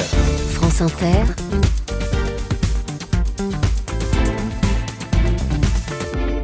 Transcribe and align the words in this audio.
France 0.00 0.82
Inter. 0.82 1.24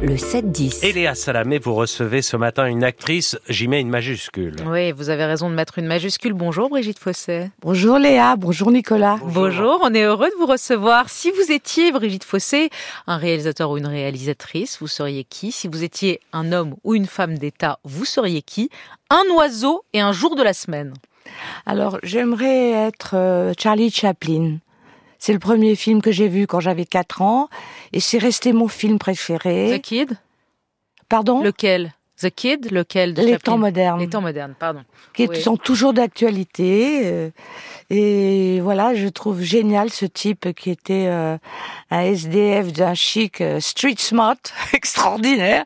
Le 0.01 0.15
7-10. 0.15 0.83
Eléa 0.83 1.13
Salamé, 1.13 1.59
vous 1.59 1.75
recevez 1.75 2.21
ce 2.21 2.35
matin 2.35 2.65
une 2.65 2.83
actrice, 2.83 3.37
j'y 3.47 3.67
mets 3.67 3.79
une 3.79 3.89
majuscule. 3.89 4.55
Oui, 4.65 4.91
vous 4.91 5.09
avez 5.09 5.25
raison 5.25 5.49
de 5.49 5.55
mettre 5.55 5.77
une 5.77 5.85
majuscule. 5.85 6.33
Bonjour 6.33 6.69
Brigitte 6.69 6.99
Fossé. 6.99 7.51
Bonjour 7.61 7.99
Léa, 7.99 8.35
bonjour 8.35 8.71
Nicolas. 8.71 9.17
Bonjour. 9.23 9.79
on 9.83 9.93
est 9.93 10.03
heureux 10.03 10.29
de 10.29 10.35
vous 10.39 10.47
recevoir. 10.47 11.09
Si 11.09 11.31
vous 11.31 11.51
étiez 11.51 11.91
Brigitte 11.91 12.23
Fossé, 12.23 12.69
un 13.07 13.17
réalisateur 13.17 13.69
ou 13.69 13.77
une 13.77 13.87
réalisatrice, 13.87 14.79
vous 14.81 14.87
seriez 14.87 15.23
qui? 15.23 15.51
Si 15.51 15.67
vous 15.67 15.83
étiez 15.83 16.19
un 16.33 16.51
homme 16.51 16.75
ou 16.83 16.95
une 16.95 17.05
femme 17.05 17.37
d'État, 17.37 17.79
vous 17.83 18.05
seriez 18.05 18.41
qui? 18.41 18.69
Un 19.09 19.23
oiseau 19.35 19.83
et 19.93 19.99
un 19.99 20.11
jour 20.11 20.35
de 20.35 20.43
la 20.43 20.53
semaine? 20.53 20.93
Alors, 21.65 21.99
j'aimerais 22.03 22.71
être 22.71 23.15
euh, 23.15 23.53
Charlie 23.57 23.91
Chaplin. 23.91 24.57
C'est 25.19 25.33
le 25.33 25.39
premier 25.39 25.75
film 25.75 26.01
que 26.01 26.11
j'ai 26.11 26.27
vu 26.27 26.47
quand 26.47 26.59
j'avais 26.59 26.85
4 26.85 27.21
ans 27.21 27.49
et 27.93 27.99
c'est 27.99 28.17
resté 28.17 28.51
mon 28.51 28.67
film 28.67 28.99
préféré. 28.99 29.79
The 29.79 29.81
Kid? 29.81 30.17
Pardon? 31.07 31.41
Lequel? 31.41 31.93
The 32.23 32.29
Kid 32.33 32.71
Lequel 32.71 33.13
de 33.13 33.21
Les 33.21 33.33
Chaplin 33.33 33.51
temps 33.53 33.57
modernes. 33.57 33.99
Les 33.99 34.09
temps 34.09 34.21
modernes, 34.21 34.53
pardon. 34.57 34.81
Qui 35.13 35.27
Oui. 35.27 35.41
sont 35.41 35.57
toujours 35.57 35.93
d'actualité. 35.93 37.01
euh, 37.03 37.29
et 37.89 38.59
voilà, 38.61 38.95
je 38.95 39.07
trouve 39.07 39.41
génial 39.41 39.89
ce 39.89 40.05
type 40.05 40.53
qui 40.55 40.71
était 40.71 41.05
euh, 41.07 41.37
un 41.91 41.99
SDF 42.01 42.71
d'un 42.73 42.93
chic 42.93 43.41
euh, 43.41 43.59
street 43.59 43.95
smart 43.97 44.37
extraordinaire 44.73 45.65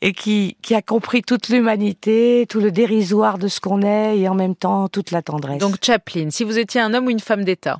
et 0.00 0.12
qui, 0.12 0.56
qui 0.62 0.74
a 0.74 0.82
compris 0.82 1.22
toute 1.22 1.48
l'humanité, 1.48 2.46
tout 2.48 2.60
le 2.60 2.70
dérisoire 2.70 3.38
de 3.38 3.48
ce 3.48 3.60
qu'on 3.60 3.82
est 3.82 4.18
et 4.18 4.28
en 4.28 4.34
même 4.34 4.54
temps 4.54 4.88
toute 4.88 5.10
la 5.10 5.22
tendresse. 5.22 5.58
Donc 5.58 5.76
Chaplin, 5.84 6.30
si 6.30 6.44
vous 6.44 6.58
étiez 6.58 6.80
un 6.80 6.94
homme 6.94 7.06
ou 7.06 7.10
une 7.10 7.20
femme 7.20 7.44
d'État? 7.44 7.78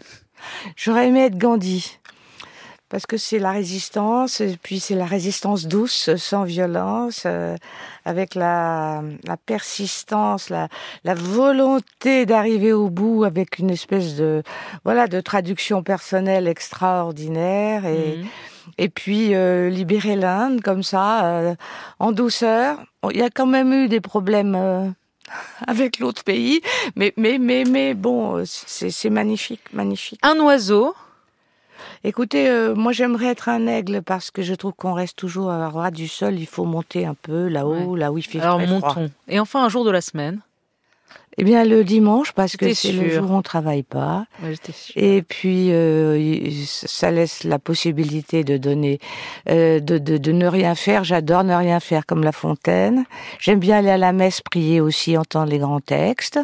J'aurais 0.77 1.09
aimé 1.09 1.25
être 1.27 1.39
Gandhi. 1.39 1.99
Parce 2.89 3.05
que 3.05 3.17
c'est 3.17 3.41
la 3.41 3.51
résistance, 3.51 4.41
et 4.41 4.57
puis 4.63 4.79
c'est 4.79 4.95
la 4.95 5.07
résistance 5.07 5.67
douce, 5.67 6.15
sans 6.17 6.45
violence, 6.45 7.25
euh, 7.27 7.57
avec 8.05 8.37
la, 8.37 9.03
la 9.25 9.37
persistance, 9.37 10.51
la, 10.51 10.69
la 11.03 11.15
volonté 11.15 12.27
d'arriver 12.27 12.73
au 12.73 12.89
bout, 12.89 13.25
avec 13.25 13.59
une 13.59 13.71
espèce 13.71 14.15
de 14.15 14.45
voilà 14.85 15.09
de 15.09 15.21
traduction 15.21 15.83
personnelle 15.83 16.47
extraordinaire, 16.47 17.87
et, 17.87 18.19
Mhm. 18.19 18.27
et 18.79 18.89
puis 18.89 19.35
euh, 19.35 19.69
libérer 19.69 20.15
l'Inde 20.15 20.61
comme 20.63 20.85
ça, 20.85 21.27
euh, 21.27 21.55
en 21.99 22.13
douceur. 22.13 22.79
Il 23.11 23.17
y 23.19 23.23
a 23.23 23.31
quand 23.31 23.47
même 23.47 23.73
eu 23.73 23.89
des 23.89 24.01
problèmes. 24.01 24.55
euh, 24.55 24.89
avec 25.67 25.99
l'autre 25.99 26.23
pays, 26.23 26.61
mais 26.95 27.13
mais 27.17 27.39
mais 27.41 27.65
mais 27.65 27.95
bon, 27.95 28.37
euh, 28.37 28.45
c'est 28.47 28.91
c'est 28.91 29.11
magnifique, 29.11 29.63
magnifique. 29.73 30.21
Un 30.23 30.39
oiseau 30.39 30.95
Écoutez, 32.05 32.49
euh, 32.49 32.75
moi 32.75 32.93
j'aimerais 32.93 33.27
être 33.27 33.49
un 33.49 33.67
aigle 33.67 34.03
parce 34.03 34.31
que 34.31 34.43
je 34.43 34.55
trouve 34.55 34.73
qu'on 34.73 34.93
reste 34.93 35.17
toujours 35.17 35.51
à 35.51 35.69
ras 35.69 35.91
du 35.91 36.09
sol. 36.09 36.35
Il 36.35 36.47
faut 36.47 36.65
monter 36.65 37.07
un 37.07 37.15
peu 37.15 37.49
là-haut, 37.49 37.97
là 37.97 38.13
où 38.13 38.19
il 38.19 38.23
fait 38.23 38.41
Alors 38.41 38.59
très 38.59 38.67
froid. 38.67 38.89
montons. 38.89 39.11
Et 39.29 39.41
enfin 39.41 39.65
un 39.65 39.69
jour 39.69 39.85
de 39.85 39.91
la 39.91 40.01
semaine 40.01 40.41
Eh 41.39 41.45
bien 41.45 41.65
le 41.65 41.85
dimanche 41.85 42.33
parce 42.33 42.57
que 42.57 42.73
c'est 42.73 42.93
le 42.93 43.11
jour 43.11 43.31
où 43.31 43.35
on 43.35 43.43
travaille 43.43 43.83
pas. 43.83 44.27
Ouais, 44.43 44.55
sûre. 44.73 44.95
Et 44.97 45.23
puis 45.23 45.71
euh, 45.73 46.51
ça 46.65 47.11
laisse 47.11 47.45
la 47.45 47.59
possibilité 47.59 48.43
de 48.43 48.57
donner, 48.57 49.01
euh, 49.49 49.81
de, 49.81 49.99
de, 49.99 50.17
de 50.17 50.33
ne 50.33 50.47
rien 50.47 50.75
faire. 50.75 51.05
J'adore 51.05 51.45
ne 51.45 51.55
rien 51.55 51.79
faire 51.81 52.07
comme 52.07 52.25
La 52.25 52.33
Fontaine. 52.33 53.05
J'aime 53.39 53.59
bien 53.59 53.79
aller 53.79 53.91
à 53.91 53.99
la 53.99 54.13
messe, 54.13 54.41
prier 54.41 54.81
aussi, 54.81 55.17
entendre 55.19 55.51
les 55.51 55.59
grands 55.59 55.81
textes. 55.81 56.41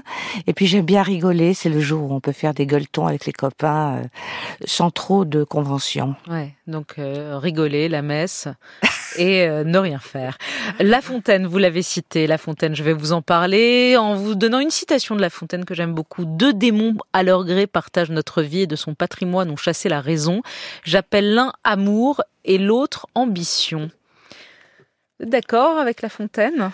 Et 0.47 0.53
puis 0.53 0.67
j'aime 0.67 0.85
bien 0.85 1.03
rigoler. 1.03 1.55
C'est 1.55 1.71
le 1.71 1.81
jour 1.81 2.11
où 2.11 2.15
on 2.15 2.21
peut 2.21 2.33
faire 2.33 2.53
des 2.53 2.67
gueuletons 2.67 3.07
avec 3.07 3.25
les 3.25 3.33
copains 3.33 3.97
euh, 3.97 4.05
sans 4.67 4.91
trop 4.91 5.25
de 5.25 5.43
conventions. 5.45 6.15
Ouais, 6.29 6.55
donc 6.67 6.95
euh, 6.99 7.39
rigoler, 7.39 7.89
la 7.89 8.03
messe 8.03 8.49
et 9.17 9.47
euh, 9.47 9.65
ne 9.65 9.79
rien 9.79 9.99
faire. 9.99 10.39
La 10.81 11.01
Fontaine, 11.01 11.47
vous 11.47 11.59
l'avez 11.59 11.83
cité, 11.83 12.27
La 12.27 12.39
Fontaine, 12.39 12.75
je 12.75 12.83
vais 12.83 12.93
vous 12.93 13.13
en 13.13 13.23
parler 13.23 13.97
en 13.97 14.15
vous 14.15 14.35
donnant 14.35 14.61
une 14.61 14.71
citation 14.71 15.15
de 15.15 15.21
La 15.21 15.31
Fontaine 15.31 15.65
que 15.65 15.75
j'aime 15.75 15.95
beaucoup. 15.95 16.25
Deux 16.25 16.53
démons 16.53 16.95
à 17.13 17.23
leur 17.23 17.45
gré 17.45 17.67
partagent 17.67 18.11
notre 18.11 18.43
vie 18.43 18.63
et 18.63 18.67
de 18.67 18.77
son 18.77 18.95
patrimoine 18.95 19.51
ont 19.51 19.57
chassé 19.57 19.89
la 19.89 20.01
raison. 20.01 20.43
J'appelle 20.85 21.35
l'un 21.35 21.53
amour 21.65 22.23
et 22.45 22.59
l'autre 22.59 23.07
ambition. 23.15 23.91
D'accord 25.21 25.79
avec 25.79 26.03
La 26.03 26.09
Fontaine 26.09 26.71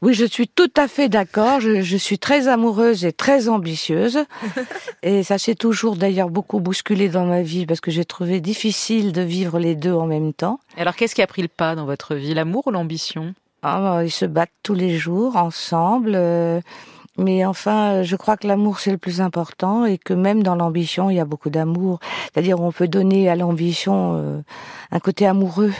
Oui, 0.00 0.14
je 0.14 0.24
suis 0.24 0.48
tout 0.48 0.70
à 0.76 0.88
fait 0.88 1.08
d'accord. 1.08 1.60
Je, 1.60 1.82
je 1.82 1.96
suis 1.96 2.18
très 2.18 2.48
amoureuse 2.48 3.04
et 3.04 3.12
très 3.12 3.48
ambitieuse. 3.48 4.24
et 5.02 5.22
ça 5.22 5.38
s'est 5.38 5.54
toujours 5.54 5.96
d'ailleurs 5.96 6.30
beaucoup 6.30 6.60
bousculé 6.60 7.08
dans 7.08 7.24
ma 7.24 7.42
vie 7.42 7.66
parce 7.66 7.80
que 7.80 7.90
j'ai 7.90 8.04
trouvé 8.04 8.40
difficile 8.40 9.12
de 9.12 9.22
vivre 9.22 9.58
les 9.58 9.74
deux 9.74 9.92
en 9.92 10.06
même 10.06 10.32
temps. 10.32 10.60
Alors 10.76 10.96
qu'est-ce 10.96 11.14
qui 11.14 11.22
a 11.22 11.26
pris 11.26 11.42
le 11.42 11.48
pas 11.48 11.74
dans 11.74 11.86
votre 11.86 12.14
vie, 12.14 12.34
l'amour 12.34 12.66
ou 12.66 12.70
l'ambition? 12.70 13.34
Ah, 13.62 13.80
bah, 13.80 14.04
ils 14.04 14.10
se 14.10 14.24
battent 14.24 14.50
tous 14.62 14.74
les 14.74 14.96
jours 14.98 15.36
ensemble. 15.36 16.12
euh, 16.14 16.60
mais 17.18 17.44
enfin, 17.44 17.90
euh, 17.92 18.02
je 18.02 18.16
crois 18.16 18.36
que 18.36 18.46
l'amour 18.46 18.80
c'est 18.80 18.90
le 18.90 18.98
plus 18.98 19.20
important 19.20 19.84
et 19.84 19.98
que 19.98 20.14
même 20.14 20.42
dans 20.42 20.54
l'ambition, 20.54 21.10
il 21.10 21.16
y 21.16 21.20
a 21.20 21.24
beaucoup 21.24 21.50
d'amour. 21.50 22.00
C'est-à-dire, 22.24 22.60
on 22.60 22.72
peut 22.72 22.88
donner 22.88 23.28
à 23.28 23.36
l'ambition 23.36 24.16
euh, 24.16 24.40
un 24.90 24.98
côté 24.98 25.26
amoureux. 25.26 25.72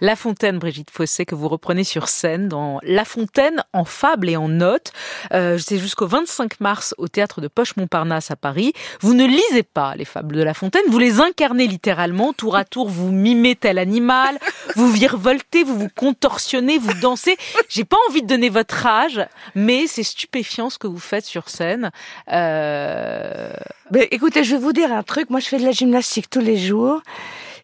La 0.00 0.16
Fontaine, 0.16 0.58
Brigitte 0.58 0.90
Fossé, 0.90 1.26
que 1.26 1.34
vous 1.34 1.48
reprenez 1.48 1.84
sur 1.84 2.08
scène 2.08 2.48
dans 2.48 2.80
La 2.82 3.04
Fontaine 3.04 3.62
en 3.72 3.84
fable 3.84 4.28
et 4.28 4.36
en 4.36 4.48
notes. 4.48 4.92
Euh, 5.32 5.58
C'est 5.58 5.78
jusqu'au 5.78 6.06
25 6.06 6.60
mars 6.60 6.94
au 6.98 7.08
théâtre 7.08 7.40
de 7.40 7.48
Poche-Montparnasse 7.48 8.30
à 8.30 8.36
Paris. 8.36 8.72
Vous 9.00 9.14
ne 9.14 9.26
lisez 9.26 9.62
pas 9.62 9.94
les 9.96 10.04
fables 10.04 10.36
de 10.36 10.42
La 10.42 10.54
Fontaine, 10.54 10.82
vous 10.88 10.98
les 10.98 11.20
incarnez 11.20 11.66
littéralement. 11.66 12.32
Tour 12.32 12.56
à 12.56 12.64
tour, 12.64 12.88
vous 12.88 13.12
mimez 13.12 13.56
tel 13.56 13.78
animal, 13.78 14.38
vous 14.76 14.90
virevoltez, 14.90 15.64
vous 15.64 15.78
vous 15.78 15.90
contorsionnez, 15.94 16.78
vous 16.78 16.94
dansez. 16.94 17.36
J'ai 17.68 17.84
pas 17.84 17.98
envie 18.08 18.22
de 18.22 18.26
donner 18.26 18.48
votre 18.48 18.86
âge, 18.86 19.20
mais 19.54 19.86
c'est 19.86 20.02
stupéfiant 20.02 20.70
ce 20.70 20.78
que 20.78 20.86
vous 20.86 20.98
faites 20.98 21.24
sur 21.24 21.48
scène. 21.48 21.90
Euh... 22.32 23.52
Ben, 23.90 24.06
écoutez, 24.10 24.44
je 24.44 24.54
vais 24.54 24.62
vous 24.62 24.72
dire 24.72 24.92
un 24.92 25.02
truc. 25.02 25.30
Moi, 25.30 25.40
je 25.40 25.48
fais 25.48 25.58
de 25.58 25.64
la 25.64 25.72
gymnastique 25.72 26.30
tous 26.30 26.40
les 26.40 26.56
jours. 26.56 27.02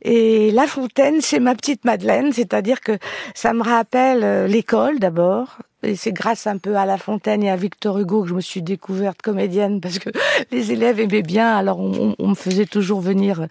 Et 0.08 0.52
La 0.52 0.68
Fontaine, 0.68 1.20
c'est 1.20 1.40
ma 1.40 1.56
petite 1.56 1.84
Madeleine, 1.84 2.32
c'est-à-dire 2.32 2.80
que 2.80 2.96
ça 3.34 3.52
me 3.52 3.60
rappelle 3.60 4.22
euh, 4.22 4.46
l'école 4.46 5.00
d'abord. 5.00 5.58
Et 5.86 5.94
c'est 5.94 6.12
grâce 6.12 6.48
un 6.48 6.58
peu 6.58 6.76
à 6.76 6.84
La 6.84 6.98
Fontaine 6.98 7.44
et 7.44 7.50
à 7.50 7.54
Victor 7.54 7.98
Hugo 7.98 8.22
que 8.22 8.28
je 8.28 8.34
me 8.34 8.40
suis 8.40 8.60
découverte 8.60 9.22
comédienne 9.22 9.80
parce 9.80 10.00
que 10.00 10.10
les 10.50 10.72
élèves 10.72 10.98
aimaient 10.98 11.22
bien, 11.22 11.56
alors 11.56 11.78
on, 11.78 12.14
me 12.18 12.34
faisait 12.34 12.66
toujours 12.66 13.00
venir. 13.00 13.46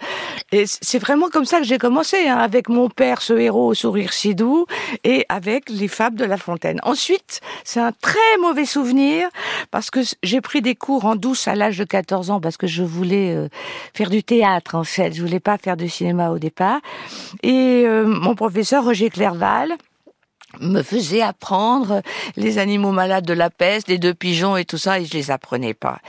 Et 0.52 0.66
c'est 0.68 1.00
vraiment 1.00 1.30
comme 1.30 1.46
ça 1.46 1.60
que 1.60 1.64
j'ai 1.64 1.78
commencé, 1.78 2.28
hein, 2.28 2.36
avec 2.36 2.68
mon 2.68 2.90
père, 2.90 3.22
ce 3.22 3.34
héros 3.34 3.68
au 3.68 3.74
sourire 3.74 4.12
si 4.12 4.36
doux, 4.36 4.66
et 5.06 5.26
avec 5.30 5.70
les 5.70 5.88
fables 5.88 6.18
de 6.18 6.26
La 6.26 6.36
Fontaine. 6.36 6.80
Ensuite, 6.84 7.40
c'est 7.64 7.80
un 7.80 7.94
très 7.94 8.38
mauvais 8.42 8.66
souvenir 8.66 9.30
parce 9.72 9.90
que 9.90 10.02
j'ai 10.22 10.42
pris 10.42 10.62
des 10.62 10.76
cours 10.76 11.06
en 11.06 11.16
douce 11.16 11.48
à 11.48 11.56
l'âge 11.56 11.78
de 11.78 11.86
14 11.86 12.32
ans 12.32 12.42
parce 12.42 12.58
que 12.58 12.68
je 12.68 12.84
voulais 12.84 13.34
euh, 13.34 13.48
faire 13.94 14.10
du 14.10 14.24
théâtre 14.24 14.76
en 14.76 14.84
fait. 14.84 15.14
Je 15.14 15.22
voulais 15.22 15.40
pas 15.40 15.58
faire 15.58 15.78
du 15.78 15.88
cinéma 15.88 16.32
au 16.32 16.40
départ. 16.40 16.82
Et 17.44 17.84
euh, 17.86 18.06
mon 18.06 18.36
professeur 18.36 18.84
Roger 18.84 19.10
Clerval 19.10 19.78
me 20.60 20.82
faisait 20.82 21.22
apprendre 21.22 22.02
les 22.36 22.58
animaux 22.58 22.92
malades 22.92 23.26
de 23.26 23.34
la 23.34 23.50
peste, 23.50 23.88
les 23.88 23.98
deux 23.98 24.14
pigeons 24.14 24.58
et 24.58 24.66
tout 24.66 24.78
ça, 24.78 25.00
et 25.00 25.06
je 25.06 25.14
les 25.14 25.32
apprenais 25.32 25.74
pas. 25.74 26.00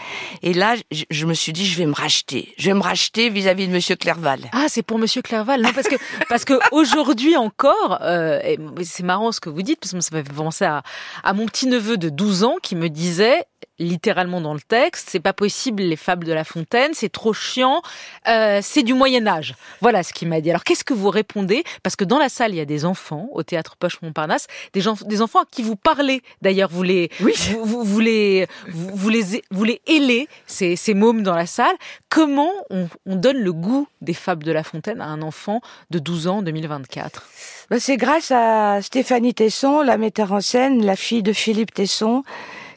Et 0.43 0.55
là, 0.55 0.75
je, 1.11 1.27
me 1.27 1.35
suis 1.35 1.53
dit, 1.53 1.67
je 1.67 1.77
vais 1.79 1.87
me 1.87 1.95
racheter. 1.95 2.55
Je 2.59 2.71
vais 2.71 2.75
me 2.75 2.83
racheter 2.83 3.29
vis-à-vis 3.31 3.69
de 3.69 3.73
Monsieur 3.73 3.97
Clerval. 3.97 4.41
Ah, 4.53 4.67
c'est 4.69 4.83
pour 4.83 4.99
Monsieur 4.99 5.23
Clerval. 5.23 5.63
Non, 5.63 5.73
parce 5.73 5.89
que 5.89 5.97
parce 6.29 6.45
que 6.45 6.55
aujourd'hui 6.73 7.37
encore, 7.37 7.99
euh, 8.03 8.41
c'est 8.83 9.03
marrant 9.03 9.33
ce 9.33 9.41
que 9.41 9.49
vous 9.49 9.63
dites 9.63 9.81
parce 9.81 9.93
que 9.93 10.01
ça 10.01 10.17
m'a 10.17 10.25
fait 10.25 10.33
penser 10.33 10.65
à, 10.65 10.83
à 11.23 11.33
mon 11.33 11.47
petit 11.47 11.67
neveu 11.67 11.97
de 11.97 12.09
12 12.09 12.45
ans 12.45 12.57
qui 12.63 12.77
me 12.77 12.89
disait 12.89 13.45
littéralement 13.79 14.41
dans 14.41 14.55
le 14.55 14.61
texte, 14.61 15.09
c'est 15.11 15.21
pas 15.21 15.33
possible 15.33 15.83
les 15.83 15.97
fables 15.97 16.25
de 16.27 16.33
La 16.33 16.45
Fontaine, 16.45 16.93
c'est 16.95 17.11
trop 17.11 17.33
chiant, 17.33 17.83
euh, 18.29 18.61
c'est 18.63 18.83
du 18.83 18.95
Moyen 18.95 19.27
Âge. 19.27 19.55
Voilà 19.83 20.03
ce 20.03 20.13
qu'il 20.13 20.29
m'a 20.29 20.41
dit. 20.41 20.51
Alors 20.51 20.65
qu'est-ce 20.65 20.85
que 20.85 20.95
vous 20.95 21.11
répondez? 21.11 21.63
Parce 21.83 21.95
que 21.97 22.05
dans 22.05 22.19
la 22.19 22.29
salle 22.29 22.53
il 22.53 22.57
y 22.57 22.61
a 22.61 22.65
des 22.65 22.85
enfants 22.85 23.29
au 23.33 23.43
théâtre 23.43 23.77
Poche 23.77 24.01
Montparnasse, 24.03 24.47
des 24.73 24.81
gens, 24.81 24.95
des 25.05 25.21
enfants 25.21 25.41
à 25.41 25.45
qui 25.51 25.63
vous 25.63 25.77
parlez. 25.77 26.23
D'ailleurs 26.43 26.71
vous 26.71 26.83
les, 26.83 27.11
Oui. 27.21 27.35
vous, 27.51 27.65
vous, 27.65 27.85
vous 27.85 28.01
les, 28.01 28.47
vous, 28.69 28.91
vous 28.95 29.09
les, 29.11 29.43
vous 29.51 29.65
les 29.65 29.81
ailez 29.87 30.29
ces, 30.47 30.77
ces 30.77 30.95
mômes 30.95 31.23
dans 31.23 31.35
la 31.37 31.47
salle. 31.47 31.75
Comment 32.09 32.51
on, 32.71 32.89
on 33.05 33.17
donne 33.17 33.39
le 33.39 33.53
goût 33.53 33.87
des 34.01 34.15
fables 34.15 34.45
de 34.45 34.53
La 34.53 34.65
Fontaine 34.65 35.01
à 35.01 35.07
un 35.07 35.21
enfant 35.23 35.61
de 35.91 35.99
12 35.99 36.29
ans 36.29 36.39
en 36.39 36.43
2024 36.43 37.23
Ben, 37.71 37.79
c'est 37.79 37.97
grâce 37.99 38.31
à 38.31 38.81
Stéphanie 38.81 39.35
Tesson, 39.35 39.83
la 39.83 39.99
metteur 39.99 40.33
en 40.33 40.41
scène, 40.41 40.85
la 40.85 40.97
fille 40.97 41.23
de 41.23 41.33
Philippe 41.33 41.75
Tesson, 41.75 42.23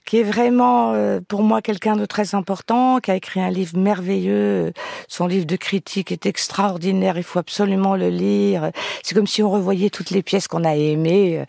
qui 0.10 0.18
est 0.18 0.24
vraiment 0.24 0.94
euh, 0.94 1.20
pour 1.28 1.44
moi 1.44 1.62
quelqu'un 1.62 1.96
de 1.96 2.04
très 2.08 2.34
important, 2.34 2.98
qui 2.98 3.12
a 3.12 3.16
écrit 3.16 3.42
un 3.42 3.52
livre 3.52 3.78
merveilleux. 3.78 4.74
Son 5.08 5.28
livre 5.28 5.46
de 5.46 5.56
critique 5.56 6.12
est 6.12 6.26
extraordinaire, 6.26 7.16
il 7.16 7.24
faut 7.24 7.38
absolument 7.38 7.96
le 7.96 8.10
lire. 8.10 8.72
C'est 9.04 9.14
comme 9.14 9.28
si 9.28 9.44
on 9.44 9.52
revoyait 9.52 9.92
toutes 9.92 10.10
les 10.10 10.24
pièces 10.24 10.48
qu'on 10.48 10.64
a 10.64 10.76
aimées 10.76 11.44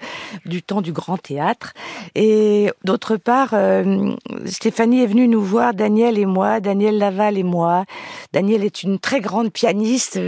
du 0.44 0.62
temps 0.62 0.82
du 0.82 0.92
grand 0.92 1.16
théâtre. 1.16 1.72
Et 2.14 2.70
d'autre 2.84 3.16
part, 3.16 3.54
Stéphanie 4.44 5.04
est 5.04 5.06
venue 5.06 5.26
nous 5.26 5.42
voir, 5.42 5.72
Daniel 5.72 6.18
et 6.18 6.26
moi, 6.26 6.60
Daniel 6.60 6.98
Laval 6.98 7.38
et 7.38 7.42
moi. 7.42 7.86
Daniel 8.34 8.62
est 8.62 8.82
une 8.82 8.98
très 8.98 9.20
grande 9.20 9.50
pianiste 9.50 10.20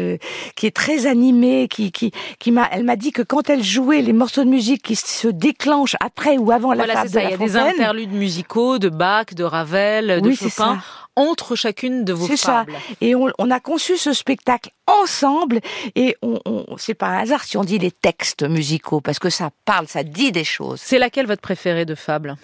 qui 0.56 0.66
est 0.66 0.74
très 0.74 1.04
animée, 1.04 1.68
qui, 1.68 1.92
qui, 1.92 2.12
qui 2.38 2.50
m'a, 2.50 2.66
elle 2.72 2.84
m'a 2.84 2.96
dit 2.96 3.12
que 3.12 3.20
quand 3.20 3.50
elle 3.50 3.62
jouait 3.62 4.00
les 4.00 4.14
morceaux 4.14 4.44
de 4.44 4.48
musique 4.48 4.82
qui 4.82 4.96
se 4.96 5.28
déclenchent 5.28 5.96
après 6.00 6.38
ou 6.38 6.50
avant 6.50 6.72
la 6.72 6.86
voilà, 6.86 7.04
de 7.04 7.08
ça. 7.10 7.22
Il 7.24 7.30
y 7.30 7.34
a 7.34 7.36
des 7.36 7.56
interludes 7.58 8.21
musicaux 8.22 8.78
de 8.78 8.88
Bach, 8.88 9.34
de 9.34 9.42
Ravel, 9.42 10.22
de 10.22 10.32
Chopin 10.32 10.78
entre 11.16 11.56
chacune 11.56 12.04
de 12.04 12.12
vos 12.12 12.26
fables. 12.36 12.72
Ça. 12.72 12.78
Et 13.00 13.14
on, 13.14 13.30
on, 13.38 13.50
a 13.50 13.60
conçu 13.60 13.98
ce 13.98 14.12
spectacle 14.12 14.70
ensemble 14.86 15.60
et 15.94 16.16
on, 16.22 16.38
on 16.46 16.76
c'est 16.78 16.94
pas 16.94 17.08
un 17.08 17.18
hasard 17.18 17.44
si 17.44 17.56
on 17.56 17.64
dit 17.64 17.78
les 17.78 17.90
textes 17.90 18.44
musicaux 18.44 19.00
parce 19.00 19.18
que 19.18 19.28
ça 19.28 19.50
parle, 19.64 19.88
ça 19.88 20.04
dit 20.04 20.32
des 20.32 20.44
choses. 20.44 20.80
C'est 20.80 20.98
laquelle 20.98 21.26
votre 21.26 21.42
préférée 21.42 21.84
de 21.84 21.94
fable? 21.94 22.36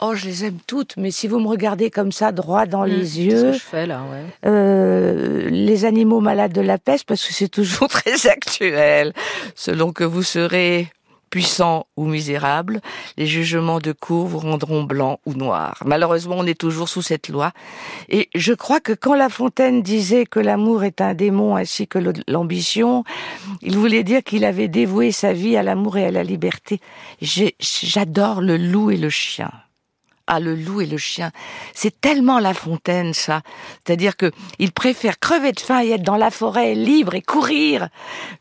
Oh, 0.00 0.14
je 0.14 0.24
les 0.24 0.44
aime 0.46 0.58
toutes, 0.66 0.96
mais 0.96 1.12
si 1.12 1.28
vous 1.28 1.38
me 1.38 1.46
regardez 1.46 1.90
comme 1.90 2.10
ça, 2.10 2.32
droit 2.32 2.66
dans 2.66 2.82
les 2.82 2.96
mmh, 2.96 3.22
yeux, 3.22 3.38
ce 3.38 3.42
que 3.44 3.52
je 3.52 3.58
fais 3.58 3.86
là, 3.86 4.02
ouais. 4.10 4.50
euh, 4.50 5.48
les 5.50 5.84
animaux 5.84 6.20
malades 6.20 6.52
de 6.52 6.60
la 6.60 6.78
peste, 6.78 7.04
parce 7.06 7.24
que 7.24 7.32
c'est 7.32 7.48
toujours 7.48 7.88
très 8.00 8.26
actuel, 8.26 9.12
selon 9.54 9.92
que 9.92 10.02
vous 10.02 10.24
serez 10.24 10.90
puissant 11.34 11.88
ou 11.96 12.06
misérable, 12.06 12.80
les 13.16 13.26
jugements 13.26 13.80
de 13.80 13.90
cour 13.90 14.28
vous 14.28 14.38
rendront 14.38 14.84
blanc 14.84 15.18
ou 15.26 15.34
noir. 15.34 15.82
Malheureusement, 15.84 16.36
on 16.38 16.46
est 16.46 16.56
toujours 16.56 16.88
sous 16.88 17.02
cette 17.02 17.28
loi. 17.28 17.50
Et 18.08 18.28
je 18.36 18.52
crois 18.52 18.78
que 18.78 18.92
quand 18.92 19.16
La 19.16 19.28
Fontaine 19.28 19.82
disait 19.82 20.26
que 20.26 20.38
l'amour 20.38 20.84
est 20.84 21.00
un 21.00 21.12
démon 21.12 21.56
ainsi 21.56 21.88
que 21.88 21.98
l'ambition, 22.28 23.02
il 23.62 23.76
voulait 23.76 24.04
dire 24.04 24.22
qu'il 24.22 24.44
avait 24.44 24.68
dévoué 24.68 25.10
sa 25.10 25.32
vie 25.32 25.56
à 25.56 25.64
l'amour 25.64 25.96
et 25.96 26.06
à 26.06 26.12
la 26.12 26.22
liberté. 26.22 26.80
J'adore 27.20 28.40
le 28.40 28.56
loup 28.56 28.92
et 28.92 28.96
le 28.96 29.10
chien. 29.10 29.50
Ah, 30.26 30.40
le 30.40 30.54
loup 30.54 30.80
et 30.80 30.86
le 30.86 30.96
chien. 30.96 31.30
C'est 31.74 32.00
tellement 32.00 32.38
La 32.38 32.54
Fontaine, 32.54 33.12
ça. 33.12 33.42
C'est-à-dire 33.84 34.16
que 34.16 34.32
il 34.58 34.72
préfère 34.72 35.18
crever 35.18 35.52
de 35.52 35.60
faim 35.60 35.82
et 35.82 35.90
être 35.90 36.02
dans 36.02 36.16
la 36.16 36.30
forêt 36.30 36.74
libre 36.74 37.14
et 37.14 37.20
courir 37.20 37.88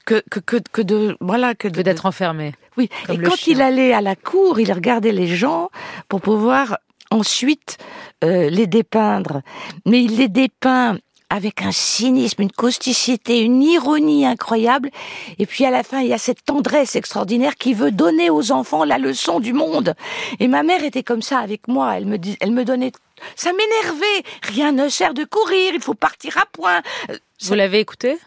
que, 0.05 0.23
que, 0.31 0.39
que, 0.39 0.57
que 0.71 0.81
de, 0.81 1.17
voilà, 1.19 1.55
que 1.55 1.67
d'être 1.67 2.05
enfermé. 2.05 2.53
Oui. 2.77 2.89
et 3.09 3.17
quand 3.17 3.47
il 3.47 3.61
allait 3.61 3.93
à 3.93 4.01
la 4.01 4.15
cour, 4.15 4.59
il 4.59 4.71
regardait 4.71 5.11
les 5.11 5.27
gens 5.27 5.69
pour 6.07 6.21
pouvoir 6.21 6.77
ensuite 7.11 7.77
euh, 8.23 8.49
les 8.49 8.65
dépeindre. 8.65 9.41
Mais 9.85 10.01
il 10.03 10.17
les 10.17 10.29
dépeint 10.29 10.97
avec 11.33 11.63
un 11.63 11.71
cynisme, 11.71 12.43
une 12.43 12.51
causticité, 12.51 13.39
une 13.39 13.63
ironie 13.63 14.23
incroyable. 14.23 14.91
Et 15.39 15.47
puis 15.47 15.65
à 15.65 15.71
la 15.71 15.81
fin, 15.81 15.99
il 16.01 16.07
y 16.07 16.13
a 16.13 16.19
cette 16.19 16.45
tendresse 16.45 16.95
extraordinaire 16.95 17.55
qui 17.55 17.73
veut 17.73 17.89
donner 17.89 18.29
aux 18.29 18.51
enfants 18.51 18.83
la 18.83 18.99
leçon 18.99 19.39
du 19.39 19.51
monde. 19.51 19.95
Et 20.39 20.47
ma 20.47 20.61
mère 20.61 20.83
était 20.83 21.01
comme 21.01 21.23
ça 21.23 21.39
avec 21.39 21.67
moi. 21.67 21.97
Elle 21.97 22.05
me, 22.05 22.17
elle 22.39 22.51
me 22.51 22.63
donnait... 22.63 22.91
Ça 23.35 23.51
m'énervait. 23.51 24.23
Rien 24.43 24.73
ne 24.73 24.89
sert 24.89 25.15
de 25.15 25.23
courir. 25.23 25.71
Il 25.73 25.81
faut 25.81 25.95
partir 25.95 26.37
à 26.37 26.45
point. 26.51 26.83
Euh, 27.09 27.17
Vous 27.41 27.55
l'avez 27.55 27.79
écouté 27.79 28.19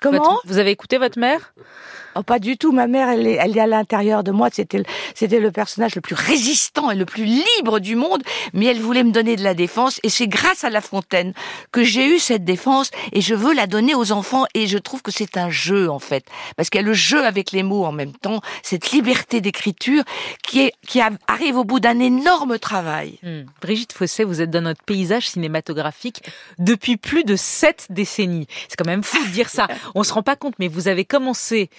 Comment? 0.00 0.38
Vous 0.46 0.56
avez 0.56 0.70
écouté 0.70 0.96
votre 0.96 1.18
mère? 1.18 1.52
Oh, 2.14 2.22
pas 2.22 2.38
du 2.38 2.56
tout. 2.56 2.72
Ma 2.72 2.86
mère, 2.86 3.08
elle 3.08 3.26
est, 3.26 3.34
elle 3.34 3.56
est 3.56 3.60
à 3.60 3.66
l'intérieur 3.66 4.24
de 4.24 4.30
moi. 4.30 4.48
C'était, 4.52 4.82
c'était 5.14 5.40
le 5.40 5.52
personnage 5.52 5.94
le 5.94 6.00
plus 6.00 6.14
résistant 6.14 6.90
et 6.90 6.96
le 6.96 7.04
plus 7.04 7.24
libre 7.24 7.78
du 7.78 7.96
monde. 7.96 8.22
Mais 8.52 8.66
elle 8.66 8.80
voulait 8.80 9.04
me 9.04 9.12
donner 9.12 9.36
de 9.36 9.44
la 9.44 9.54
défense. 9.54 10.00
Et 10.02 10.08
c'est 10.08 10.28
grâce 10.28 10.64
à 10.64 10.70
La 10.70 10.80
Fontaine 10.80 11.32
que 11.72 11.84
j'ai 11.84 12.06
eu 12.06 12.18
cette 12.18 12.44
défense. 12.44 12.90
Et 13.12 13.20
je 13.20 13.34
veux 13.34 13.54
la 13.54 13.66
donner 13.66 13.94
aux 13.94 14.12
enfants. 14.12 14.46
Et 14.54 14.66
je 14.66 14.78
trouve 14.78 15.02
que 15.02 15.10
c'est 15.10 15.36
un 15.36 15.50
jeu, 15.50 15.90
en 15.90 15.98
fait. 15.98 16.24
Parce 16.56 16.70
qu'il 16.70 16.80
y 16.80 16.84
a 16.84 16.86
le 16.86 16.94
jeu 16.94 17.24
avec 17.24 17.52
les 17.52 17.62
mots 17.62 17.84
en 17.84 17.92
même 17.92 18.12
temps. 18.12 18.40
Cette 18.62 18.90
liberté 18.90 19.40
d'écriture 19.40 20.04
qui 20.42 20.60
est, 20.60 20.72
qui 20.86 21.00
arrive 21.00 21.56
au 21.56 21.64
bout 21.64 21.80
d'un 21.80 22.00
énorme 22.00 22.58
travail. 22.58 23.18
Hmm. 23.22 23.42
Brigitte 23.60 23.92
Fossé, 23.92 24.24
vous 24.24 24.40
êtes 24.40 24.50
dans 24.50 24.62
notre 24.62 24.82
paysage 24.82 25.28
cinématographique 25.28 26.22
depuis 26.58 26.96
plus 26.96 27.24
de 27.24 27.36
sept 27.36 27.86
décennies. 27.90 28.46
C'est 28.68 28.76
quand 28.76 28.86
même 28.86 29.02
fou 29.02 29.22
de 29.24 29.30
dire 29.30 29.48
ça. 29.48 29.68
On 29.94 30.02
se 30.02 30.12
rend 30.12 30.22
pas 30.22 30.36
compte, 30.36 30.54
mais 30.58 30.68
vous 30.68 30.88
avez 30.88 31.04
commencé 31.04 31.70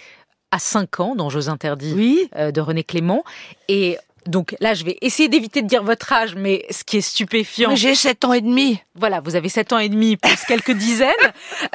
à 0.52 0.60
5 0.60 1.00
ans 1.00 1.16
dans 1.16 1.30
Jeux 1.30 1.50
interdits 1.50 1.94
oui. 1.96 2.30
Euh, 2.36 2.52
de 2.52 2.62
René 2.62 2.84
Clément. 2.84 3.24
Et 3.68 3.98
donc 4.26 4.56
là, 4.60 4.74
je 4.74 4.84
vais 4.84 4.98
essayer 5.02 5.30
d'éviter 5.30 5.62
de 5.62 5.68
dire 5.68 5.84
votre 5.84 6.12
âge, 6.12 6.36
mais 6.36 6.66
ce 6.70 6.84
qui 6.84 6.98
est 6.98 7.02
stupéfiant. 7.02 7.76
J'ai 7.76 7.96
7 7.96 8.26
ans 8.26 8.34
et 8.34 8.42
demi. 8.42 8.80
Voilà, 8.96 9.22
vous 9.22 9.36
avez 9.36 9.50
7 9.50 9.74
ans 9.74 9.80
et 9.80 9.90
demi, 9.90 10.18
plus 10.18 10.44
quelques 10.48 10.72
dizaines. 10.72 11.10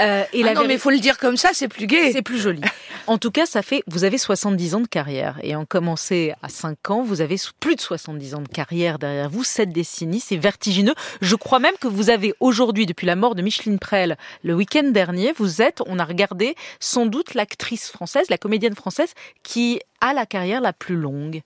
Euh, 0.00 0.24
et 0.32 0.42
ah 0.44 0.54
non, 0.54 0.64
mais 0.66 0.74
il 0.74 0.80
faut 0.80 0.90
le 0.90 0.98
dire 0.98 1.18
comme 1.18 1.36
ça, 1.36 1.50
c'est 1.52 1.68
plus 1.68 1.86
gai. 1.86 2.10
C'est 2.10 2.22
plus 2.22 2.38
joli. 2.38 2.60
En 3.06 3.18
tout 3.18 3.30
cas, 3.30 3.46
ça 3.46 3.62
fait, 3.62 3.82
vous 3.86 4.04
avez 4.04 4.18
70 4.18 4.74
ans 4.74 4.80
de 4.80 4.88
carrière. 4.88 5.38
Et 5.42 5.54
en 5.54 5.64
commencé 5.64 6.32
à 6.42 6.48
5 6.48 6.90
ans, 6.90 7.02
vous 7.02 7.20
avez 7.20 7.36
plus 7.60 7.76
de 7.76 7.80
70 7.80 8.34
ans 8.34 8.40
de 8.40 8.48
carrière 8.48 8.98
derrière 8.98 9.28
vous, 9.28 9.44
7 9.44 9.70
décennies, 9.70 10.20
c'est 10.20 10.36
vertigineux. 10.36 10.94
Je 11.20 11.36
crois 11.36 11.58
même 11.58 11.74
que 11.80 11.86
vous 11.86 12.10
avez 12.10 12.34
aujourd'hui, 12.40 12.86
depuis 12.86 13.06
la 13.06 13.14
mort 13.14 13.34
de 13.34 13.42
Micheline 13.42 13.78
Prel, 13.78 14.16
le 14.42 14.54
week-end 14.54 14.90
dernier, 14.90 15.32
vous 15.36 15.62
êtes, 15.62 15.80
on 15.86 15.98
a 15.98 16.04
regardé, 16.04 16.56
sans 16.80 17.06
doute 17.06 17.34
l'actrice 17.34 17.90
française, 17.90 18.26
la 18.30 18.38
comédienne 18.38 18.74
française, 18.74 19.12
qui 19.42 19.80
a 20.00 20.12
la 20.12 20.26
carrière 20.26 20.60
la 20.60 20.72
plus 20.72 20.96
longue. 20.96 21.42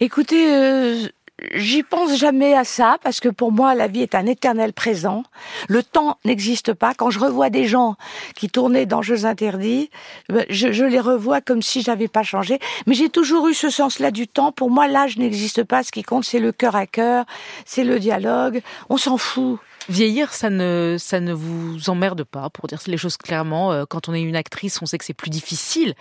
Écoutez, 0.00 0.54
euh, 0.54 1.08
j'y 1.54 1.82
pense 1.82 2.16
jamais 2.16 2.54
à 2.54 2.64
ça 2.64 2.98
parce 3.02 3.20
que 3.20 3.28
pour 3.28 3.52
moi 3.52 3.74
la 3.74 3.86
vie 3.86 4.02
est 4.02 4.14
un 4.14 4.26
éternel 4.26 4.72
présent. 4.72 5.22
Le 5.68 5.82
temps 5.82 6.18
n'existe 6.24 6.72
pas. 6.72 6.94
Quand 6.94 7.10
je 7.10 7.18
revois 7.18 7.50
des 7.50 7.66
gens 7.66 7.96
qui 8.34 8.48
tournaient 8.48 8.86
dans 8.86 9.02
Jeux 9.02 9.24
interdits, 9.24 9.90
ben, 10.28 10.44
je, 10.48 10.72
je 10.72 10.84
les 10.84 11.00
revois 11.00 11.40
comme 11.40 11.62
si 11.62 11.82
j'avais 11.82 12.08
pas 12.08 12.22
changé. 12.22 12.58
Mais 12.86 12.94
j'ai 12.94 13.08
toujours 13.08 13.48
eu 13.48 13.54
ce 13.54 13.70
sens-là 13.70 14.10
du 14.10 14.28
temps. 14.28 14.52
Pour 14.52 14.70
moi, 14.70 14.88
l'âge 14.88 15.16
n'existe 15.16 15.64
pas. 15.64 15.82
Ce 15.82 15.92
qui 15.92 16.02
compte, 16.02 16.24
c'est 16.24 16.40
le 16.40 16.52
cœur 16.52 16.76
à 16.76 16.86
cœur, 16.86 17.24
c'est 17.64 17.84
le 17.84 17.98
dialogue. 17.98 18.62
On 18.88 18.96
s'en 18.96 19.16
fout. 19.16 19.58
Vieillir, 19.88 20.34
ça 20.34 20.50
ne, 20.50 20.96
ça 20.98 21.18
ne 21.18 21.32
vous 21.32 21.88
emmerde 21.88 22.22
pas, 22.24 22.50
pour 22.50 22.66
dire 22.66 22.78
les 22.86 22.98
choses 22.98 23.16
clairement. 23.16 23.72
Euh, 23.72 23.84
quand 23.88 24.10
on 24.10 24.14
est 24.14 24.20
une 24.20 24.36
actrice, 24.36 24.82
on 24.82 24.86
sait 24.86 24.98
que 24.98 25.04
c'est 25.04 25.14
plus 25.14 25.30
difficile. 25.30 25.94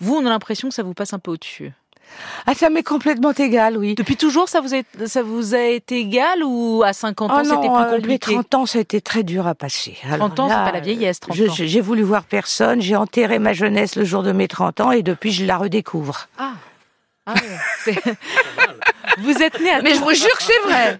Vous, 0.00 0.14
on 0.14 0.26
a 0.26 0.28
l'impression 0.28 0.68
que 0.68 0.74
ça 0.74 0.82
vous 0.82 0.92
passe 0.92 1.14
un 1.14 1.18
peu 1.18 1.30
au-dessus. 1.30 1.72
Ah, 2.46 2.54
ça 2.54 2.70
m'est 2.70 2.82
complètement 2.82 3.32
égal, 3.32 3.76
oui. 3.76 3.94
Depuis 3.94 4.16
toujours, 4.16 4.48
ça 4.48 4.60
vous, 4.60 4.74
a, 4.74 5.06
ça 5.06 5.22
vous 5.22 5.54
a 5.54 5.60
été 5.60 5.98
égal 5.98 6.42
ou 6.44 6.82
à 6.84 6.92
50 6.92 7.30
ans, 7.30 7.44
c'était 7.44 7.56
plus 7.56 7.68
euh, 7.68 7.96
compliqué 7.96 8.30
Les 8.30 8.34
30 8.36 8.54
ans, 8.54 8.66
ça 8.66 8.78
a 8.78 8.80
été 8.80 9.00
très 9.00 9.22
dur 9.22 9.46
à 9.46 9.54
passer. 9.54 9.96
30 10.08 10.40
ans, 10.40 10.48
c'est 10.48 10.54
pas 10.54 10.72
la 10.72 10.80
vieillesse, 10.80 11.20
30 11.20 11.38
ans. 11.38 11.54
J'ai 11.54 11.80
voulu 11.80 12.02
voir 12.02 12.24
personne, 12.24 12.80
j'ai 12.80 12.96
enterré 12.96 13.38
ma 13.38 13.52
jeunesse 13.52 13.96
le 13.96 14.04
jour 14.04 14.22
de 14.22 14.32
mes 14.32 14.48
30 14.48 14.80
ans 14.80 14.90
et 14.90 15.02
depuis, 15.02 15.32
je 15.32 15.44
la 15.44 15.56
redécouvre. 15.56 16.28
Ah, 16.38 16.52
ah 17.26 17.34
Vous 19.18 19.42
êtes 19.42 19.60
né 19.60 19.70
à 19.70 19.82
Mais 19.82 19.94
je 19.94 20.00
vous 20.00 20.14
jure 20.14 20.36
que 20.36 20.42
c'est 20.42 20.60
vrai 20.64 20.98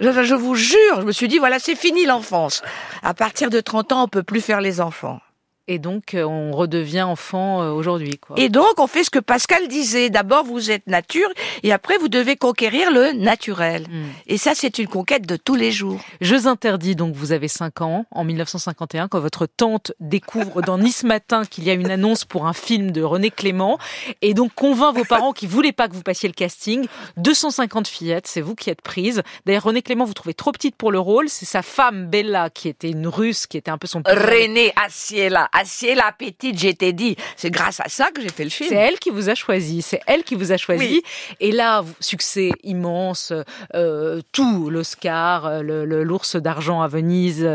je, 0.00 0.22
je 0.22 0.34
vous 0.34 0.54
jure, 0.54 1.00
je 1.00 1.06
me 1.06 1.12
suis 1.12 1.28
dit, 1.28 1.38
voilà, 1.38 1.58
c'est 1.58 1.76
fini 1.76 2.06
l'enfance. 2.06 2.62
À 3.02 3.12
partir 3.14 3.50
de 3.50 3.60
30 3.60 3.92
ans, 3.92 4.04
on 4.04 4.08
peut 4.08 4.22
plus 4.22 4.40
faire 4.40 4.60
les 4.60 4.80
enfants. 4.80 5.20
Et 5.68 5.78
donc, 5.78 6.14
euh, 6.14 6.24
on 6.24 6.52
redevient 6.52 7.02
enfant 7.02 7.62
euh, 7.62 7.70
aujourd'hui. 7.70 8.18
Et 8.36 8.48
donc, 8.48 8.78
on 8.78 8.86
fait 8.86 9.04
ce 9.04 9.10
que 9.10 9.18
Pascal 9.18 9.68
disait. 9.68 10.10
D'abord, 10.10 10.44
vous 10.44 10.70
êtes 10.70 10.86
nature, 10.86 11.28
et 11.62 11.72
après, 11.72 11.96
vous 11.98 12.08
devez 12.08 12.36
conquérir 12.36 12.90
le 12.90 13.12
naturel. 13.12 13.86
Hmm. 13.88 14.06
Et 14.26 14.36
ça, 14.36 14.52
c'est 14.54 14.78
une 14.78 14.88
conquête 14.88 15.26
de 15.26 15.36
tous 15.36 15.54
les 15.54 15.70
jours. 15.70 16.00
Jeux 16.20 16.46
interdits, 16.46 16.96
donc 16.96 17.14
vous 17.14 17.32
avez 17.32 17.46
5 17.46 17.82
ans, 17.82 18.06
en 18.10 18.24
1951, 18.24 19.08
quand 19.08 19.20
votre 19.20 19.46
tante 19.46 19.92
découvre 20.00 20.62
dans 20.62 20.78
Nice 20.78 21.04
Matin 21.04 21.44
qu'il 21.44 21.64
y 21.64 21.70
a 21.70 21.74
une 21.74 21.90
annonce 21.90 22.24
pour 22.24 22.46
un 22.46 22.52
film 22.52 22.90
de 22.90 23.02
René 23.02 23.30
Clément, 23.30 23.78
et 24.22 24.34
donc 24.34 24.52
convainc 24.54 24.96
vos 24.96 25.04
parents 25.04 25.32
qui 25.32 25.46
voulaient 25.46 25.72
pas 25.72 25.88
que 25.88 25.94
vous 25.94 26.02
passiez 26.02 26.28
le 26.28 26.34
casting. 26.34 26.86
250 27.18 27.86
fillettes, 27.86 28.26
c'est 28.26 28.40
vous 28.40 28.54
qui 28.54 28.70
êtes 28.70 28.82
prise. 28.82 29.22
D'ailleurs, 29.46 29.64
René 29.64 29.82
Clément, 29.82 30.04
vous 30.04 30.14
trouvez 30.14 30.34
trop 30.34 30.50
petite 30.52 30.74
pour 30.74 30.90
le 30.90 30.98
rôle. 30.98 31.28
C'est 31.28 31.46
sa 31.46 31.62
femme, 31.62 32.06
Bella, 32.06 32.50
qui 32.50 32.68
était 32.68 32.90
une 32.90 33.06
russe, 33.06 33.46
qui 33.46 33.56
était 33.56 33.70
un 33.70 33.78
peu 33.78 33.86
son... 33.86 34.02
René 34.04 34.72
Assiela 34.74 35.48
assieds 35.60 35.94
la 35.94 36.12
petite, 36.12 36.58
j'étais 36.58 36.92
dit. 36.92 37.16
C'est 37.36 37.50
grâce 37.50 37.80
à 37.80 37.88
ça 37.88 38.10
que 38.10 38.20
j'ai 38.20 38.28
fait 38.28 38.44
le 38.44 38.50
film. 38.50 38.70
C'est 38.70 38.76
elle 38.76 38.98
qui 38.98 39.10
vous 39.10 39.28
a 39.28 39.34
choisi. 39.34 39.82
C'est 39.82 40.00
elle 40.06 40.24
qui 40.24 40.34
vous 40.34 40.52
a 40.52 40.56
choisi. 40.56 41.02
Et 41.40 41.52
là, 41.52 41.84
succès 42.00 42.50
immense, 42.62 43.32
euh, 43.74 44.20
tout, 44.32 44.70
l'Oscar, 44.70 45.46
euh, 45.46 45.62
l'ours 45.62 46.36
d'argent 46.36 46.80
à 46.82 46.88
Venise. 46.88 47.46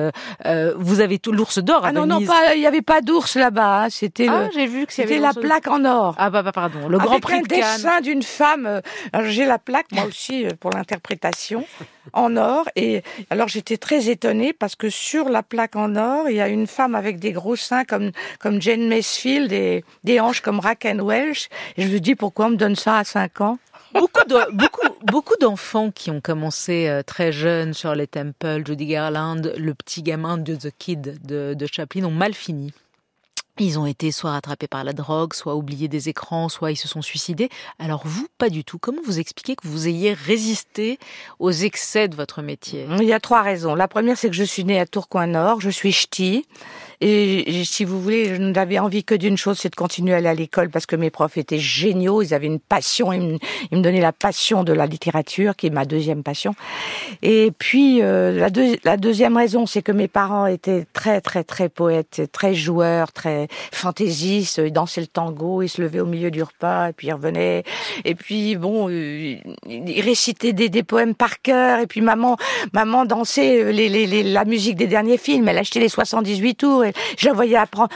Euh, 0.45 0.73
vous 0.77 0.99
avez 0.99 1.19
tout, 1.19 1.31
l'ours 1.31 1.59
d'or 1.59 1.85
à 1.85 1.91
Venise. 1.91 1.97
Ah 1.97 2.05
non, 2.05 2.19
non, 2.19 2.53
il 2.53 2.59
n'y 2.59 2.67
avait 2.67 2.81
pas 2.81 3.01
d'ours 3.01 3.35
là-bas. 3.35 3.83
Hein. 3.83 3.89
C'était 3.89 4.27
ah, 4.29 4.49
j'ai 4.53 4.67
vu 4.67 4.85
que 4.85 4.93
c'était 4.93 5.19
la 5.19 5.33
plaque 5.33 5.67
en 5.67 5.83
or. 5.85 6.15
Ah 6.17 6.29
bah, 6.29 6.43
bah 6.43 6.51
pardon, 6.51 6.87
le 6.87 6.97
Grand 6.97 7.19
Prix 7.19 7.41
de 7.41 7.47
Cannes. 7.47 7.59
dessin 7.59 8.01
d'une 8.01 8.23
femme. 8.23 8.81
J'ai 9.25 9.45
la 9.45 9.59
plaque 9.59 9.91
moi 9.91 10.05
aussi 10.05 10.45
pour 10.59 10.71
l'interprétation. 10.71 11.65
En 12.13 12.37
or. 12.37 12.67
Et 12.75 13.03
alors 13.29 13.47
j'étais 13.47 13.77
très 13.77 14.09
étonnée 14.09 14.53
parce 14.53 14.75
que 14.75 14.89
sur 14.89 15.29
la 15.29 15.43
plaque 15.43 15.75
en 15.75 15.95
or, 15.95 16.29
il 16.29 16.35
y 16.35 16.41
a 16.41 16.47
une 16.47 16.67
femme 16.67 16.95
avec 16.95 17.19
des 17.19 17.31
gros 17.31 17.55
seins 17.55 17.85
comme 17.85 18.11
comme 18.39 18.61
Jane 18.61 18.87
Macefield 18.87 19.51
et 19.51 19.83
des 20.03 20.19
hanches 20.19 20.41
comme 20.41 20.59
Raquel 20.59 21.01
Welch. 21.01 21.49
Et 21.77 21.83
je 21.83 21.87
me 21.89 21.99
dis 21.99 22.15
pourquoi 22.15 22.47
on 22.47 22.51
me 22.51 22.57
donne 22.57 22.75
ça 22.75 22.97
à 22.97 23.03
5 23.03 23.41
ans? 23.41 23.57
Beaucoup, 23.93 24.23
beaucoup, 24.51 24.87
beaucoup 25.03 25.35
d'enfants 25.39 25.89
qui 25.89 26.11
ont 26.11 26.19
commencé 26.19 26.89
euh, 26.89 27.01
très 27.01 27.31
jeunes 27.31 27.73
sur 27.73 27.95
les 27.95 28.07
temples, 28.07 28.61
Judy 28.65 28.87
Garland, 28.87 29.53
le 29.57 29.73
petit 29.73 30.03
gamin 30.03 30.37
de 30.37 30.53
The 30.55 30.69
Kid 30.77 31.25
de 31.25 31.65
Chaplin, 31.71 32.03
ont 32.03 32.11
mal 32.11 32.33
fini. 32.33 32.73
Ils 33.57 33.79
ont 33.79 33.85
été 33.85 34.11
soit 34.11 34.31
rattrapés 34.31 34.67
par 34.67 34.83
la 34.83 34.91
drogue, 34.91 35.33
soit 35.33 35.55
oubliés 35.55 35.87
des 35.87 36.09
écrans, 36.09 36.49
soit 36.49 36.71
ils 36.71 36.75
se 36.75 36.89
sont 36.89 37.01
suicidés. 37.01 37.49
Alors 37.79 38.01
vous, 38.03 38.27
pas 38.37 38.49
du 38.49 38.65
tout. 38.65 38.77
Comment 38.77 39.01
vous 39.05 39.19
expliquez 39.19 39.55
que 39.55 39.65
vous 39.65 39.87
ayez 39.87 40.13
résisté 40.13 40.99
aux 41.39 41.51
excès 41.51 42.09
de 42.09 42.15
votre 42.15 42.41
métier? 42.41 42.85
Il 42.99 43.05
y 43.05 43.13
a 43.13 43.19
trois 43.21 43.41
raisons. 43.41 43.73
La 43.73 43.87
première, 43.87 44.17
c'est 44.17 44.29
que 44.29 44.35
je 44.35 44.43
suis 44.43 44.65
née 44.65 44.79
à 44.79 44.85
Tourcoing-Nord, 44.85 45.61
je 45.61 45.69
suis 45.69 45.93
ch'ti. 45.93 46.45
Et, 47.01 47.63
si 47.65 47.85
vous 47.85 48.01
voulez, 48.01 48.35
je 48.35 48.41
n'avais 48.41 48.79
envie 48.79 49.03
que 49.03 49.15
d'une 49.15 49.37
chose, 49.37 49.59
c'est 49.59 49.69
de 49.69 49.75
continuer 49.75 50.13
à 50.13 50.17
aller 50.17 50.27
à 50.27 50.33
l'école 50.33 50.69
parce 50.69 50.85
que 50.85 50.95
mes 50.95 51.09
profs 51.09 51.37
étaient 51.37 51.59
géniaux, 51.59 52.21
ils 52.21 52.33
avaient 52.33 52.47
une 52.47 52.59
passion, 52.59 53.11
ils 53.11 53.39
me, 53.71 53.81
donnaient 53.81 54.01
la 54.01 54.13
passion 54.13 54.63
de 54.63 54.73
la 54.73 54.85
littérature, 54.85 55.55
qui 55.55 55.67
est 55.67 55.71
ma 55.71 55.85
deuxième 55.85 56.23
passion. 56.23 56.55
Et 57.21 57.51
puis, 57.57 58.01
euh, 58.01 58.47
la, 58.83 58.97
deuxième 58.97 59.37
raison, 59.37 59.65
c'est 59.65 59.81
que 59.81 59.91
mes 59.91 60.07
parents 60.07 60.47
étaient 60.47 60.85
très, 60.93 61.21
très, 61.21 61.43
très 61.43 61.69
poètes, 61.69 62.23
très 62.31 62.53
joueurs, 62.53 63.11
très 63.11 63.47
fantaisistes, 63.71 64.61
ils 64.63 64.71
dansaient 64.71 65.01
le 65.01 65.07
tango, 65.07 65.61
ils 65.61 65.69
se 65.69 65.81
levaient 65.81 65.99
au 65.99 66.05
milieu 66.05 66.31
du 66.31 66.43
repas, 66.43 66.89
et 66.89 66.93
puis 66.93 67.07
ils 67.07 67.13
revenaient. 67.13 67.63
Et 68.05 68.15
puis, 68.15 68.55
bon, 68.55 68.89
euh, 68.89 69.35
ils 69.67 70.01
récitaient 70.01 70.53
des, 70.53 70.83
poèmes 70.83 71.15
par 71.15 71.41
cœur, 71.41 71.79
et 71.79 71.87
puis 71.87 72.01
maman, 72.01 72.37
maman 72.73 73.05
dansait 73.05 73.71
les, 73.71 74.23
la 74.23 74.45
musique 74.45 74.75
des 74.75 74.87
derniers 74.87 75.17
films, 75.17 75.47
elle 75.47 75.57
achetait 75.57 75.79
les 75.79 75.89
78 75.89 76.55
tours, 76.55 76.84
je 77.17 77.29
voyais 77.29 77.57
apprendre 77.57 77.89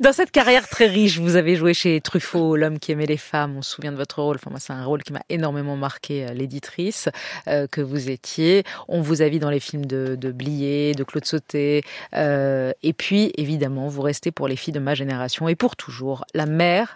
Dans 0.00 0.12
cette 0.12 0.30
carrière 0.30 0.68
très 0.68 0.86
riche, 0.86 1.18
vous 1.18 1.36
avez 1.36 1.56
joué 1.56 1.74
chez 1.74 2.00
Truffaut, 2.00 2.56
l'homme 2.56 2.78
qui 2.78 2.92
aimait 2.92 3.06
les 3.06 3.16
femmes. 3.16 3.56
On 3.56 3.62
se 3.62 3.72
souvient 3.72 3.92
de 3.92 3.96
votre 3.96 4.22
rôle. 4.22 4.36
Enfin, 4.36 4.54
c'est 4.58 4.72
un 4.72 4.84
rôle 4.84 5.02
qui 5.02 5.12
m'a 5.12 5.22
énormément 5.28 5.76
marqué, 5.76 6.26
euh, 6.26 6.32
l'éditrice 6.32 7.08
euh, 7.48 7.66
que 7.66 7.80
vous 7.80 8.10
étiez. 8.10 8.64
On 8.88 9.00
vous 9.00 9.22
a 9.22 9.28
vu 9.28 9.38
dans 9.38 9.50
les 9.50 9.60
films 9.60 9.86
de, 9.86 10.16
de 10.16 10.32
Blier, 10.32 10.92
de 10.92 11.04
Claude 11.04 11.24
Sauté. 11.24 11.82
Euh, 12.14 12.72
et 12.82 12.92
puis, 12.92 13.32
évidemment, 13.36 13.88
vous 13.88 14.02
restez 14.02 14.30
pour 14.30 14.48
les 14.48 14.56
filles 14.56 14.74
de 14.74 14.80
ma 14.80 14.94
génération 14.94 15.48
et 15.48 15.54
pour 15.54 15.76
toujours 15.76 16.24
la 16.34 16.46
mère 16.46 16.94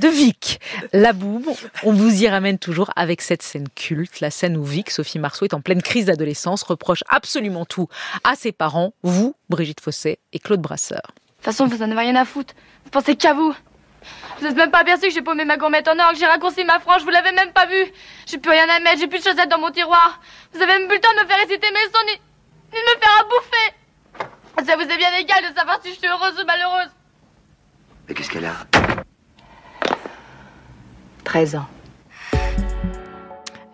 de 0.00 0.08
Vic, 0.08 0.60
la 0.92 1.12
boum. 1.12 1.44
On 1.82 1.92
vous 1.92 2.22
y 2.22 2.28
ramène 2.28 2.58
toujours 2.58 2.90
avec 2.96 3.20
cette 3.20 3.42
scène 3.42 3.68
culte, 3.74 4.20
la 4.20 4.30
scène 4.30 4.56
où 4.56 4.64
Vic, 4.64 4.90
Sophie 4.90 5.18
Marceau, 5.18 5.44
est 5.44 5.54
en 5.54 5.60
pleine 5.60 5.82
crise 5.82 6.06
d'adolescence, 6.06 6.62
reproche 6.62 7.04
absolument 7.08 7.64
tout 7.64 7.88
à 8.24 8.36
ses 8.36 8.52
parents, 8.52 8.94
vous, 9.02 9.34
Brigitte 9.48 9.80
Fossé 9.80 10.18
et 10.32 10.38
Claude 10.38 10.60
Brasseur. 10.60 11.12
De 11.38 11.44
toute 11.44 11.54
façon, 11.54 11.66
vous 11.66 11.82
en 11.82 11.90
avez 11.90 12.00
rien 12.00 12.16
à 12.16 12.24
foutre. 12.24 12.52
Vous 12.84 12.90
pensez 12.90 13.14
qu'à 13.14 13.32
vous. 13.32 13.54
Vous 14.38 14.44
n'êtes 14.44 14.56
même 14.56 14.72
pas 14.72 14.80
aperçu 14.80 15.02
que 15.02 15.10
j'ai 15.10 15.22
paumé 15.22 15.44
ma 15.44 15.56
gourmette 15.56 15.86
en 15.86 15.96
or, 15.98 16.10
que 16.10 16.18
j'ai 16.18 16.26
raccourci 16.26 16.64
ma 16.64 16.80
frange, 16.80 17.02
vous 17.02 17.10
l'avez 17.10 17.30
même 17.32 17.52
pas 17.52 17.66
vu. 17.66 17.84
J'ai 18.26 18.38
plus 18.38 18.50
rien 18.50 18.68
à 18.68 18.80
mettre, 18.80 18.98
j'ai 18.98 19.06
plus 19.06 19.18
de 19.20 19.24
chaussettes 19.24 19.48
dans 19.48 19.58
mon 19.58 19.70
tiroir. 19.70 20.20
Vous 20.52 20.60
avez 20.60 20.72
même 20.78 20.88
plus 20.88 20.96
le 20.96 21.00
temps 21.00 21.12
de 21.16 21.22
me 21.22 21.28
faire 21.28 21.38
réciter 21.38 21.70
mes 21.70 21.92
sons, 21.92 22.06
ni, 22.06 22.12
ni 22.12 22.78
de 22.78 22.96
me 22.96 23.00
faire 23.00 23.20
à 23.20 23.24
bouffer. 23.24 24.66
Ça 24.66 24.76
vous 24.76 24.82
est 24.82 24.96
bien 24.96 25.14
égal 25.14 25.48
de 25.48 25.56
savoir 25.56 25.78
si 25.82 25.90
je 25.92 25.98
suis 25.98 26.08
heureuse 26.08 26.40
ou 26.40 26.44
malheureuse. 26.44 26.90
Mais 28.08 28.14
qu'est-ce 28.14 28.30
qu'elle 28.30 28.46
a? 28.46 28.56
13 31.24 31.56
ans. 31.56 31.66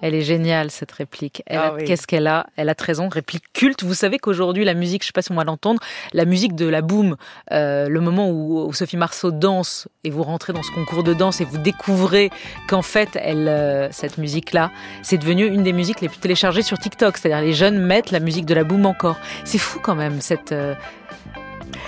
Elle 0.04 0.14
est 0.14 0.20
géniale 0.20 0.70
cette 0.70 0.92
réplique. 0.92 1.42
Ah 1.48 1.76
qu'est-ce 1.78 2.06
qu'elle 2.06 2.26
a? 2.26 2.44
Elle 2.56 2.68
a 2.68 2.74
13 2.74 3.00
ans, 3.00 3.08
réplique 3.08 3.44
culte. 3.54 3.84
Vous 3.84 3.94
savez 3.94 4.18
qu'aujourd'hui 4.18 4.62
la 4.62 4.74
musique, 4.74 5.00
je 5.00 5.06
ne 5.06 5.08
sais 5.08 5.12
pas 5.12 5.22
si 5.22 5.32
on 5.32 5.34
va 5.34 5.44
l'entendre, 5.44 5.80
la 6.12 6.26
musique 6.26 6.54
de 6.54 6.66
la 6.66 6.82
boom, 6.82 7.16
euh, 7.52 7.88
le 7.88 8.00
moment 8.02 8.28
où, 8.28 8.70
Sophie 8.74 8.98
Marceau 8.98 9.30
danse 9.30 9.88
et 10.04 10.10
vous 10.10 10.22
rentrez 10.22 10.52
dans 10.52 10.62
ce 10.62 10.70
concours 10.72 11.04
de 11.04 11.14
danse 11.14 11.40
et 11.40 11.46
vous 11.46 11.56
découvrez 11.56 12.28
qu'en 12.68 12.82
fait 12.82 13.08
elle, 13.14 13.48
euh, 13.48 13.90
cette 13.92 14.18
musique-là, 14.18 14.70
c'est 15.02 15.16
devenu 15.16 15.46
une 15.46 15.62
des 15.62 15.72
musiques 15.72 16.02
les 16.02 16.10
plus 16.10 16.18
téléchargées 16.18 16.60
sur 16.60 16.78
TikTok. 16.78 17.16
C'est-à-dire 17.16 17.40
les 17.40 17.54
jeunes 17.54 17.78
mettent 17.78 18.10
la 18.10 18.20
musique 18.20 18.44
de 18.44 18.52
la 18.52 18.64
boom 18.64 18.84
encore. 18.84 19.16
C'est 19.46 19.56
fou 19.56 19.80
quand 19.80 19.94
même 19.94 20.20
cette 20.20 20.52
euh, 20.52 20.74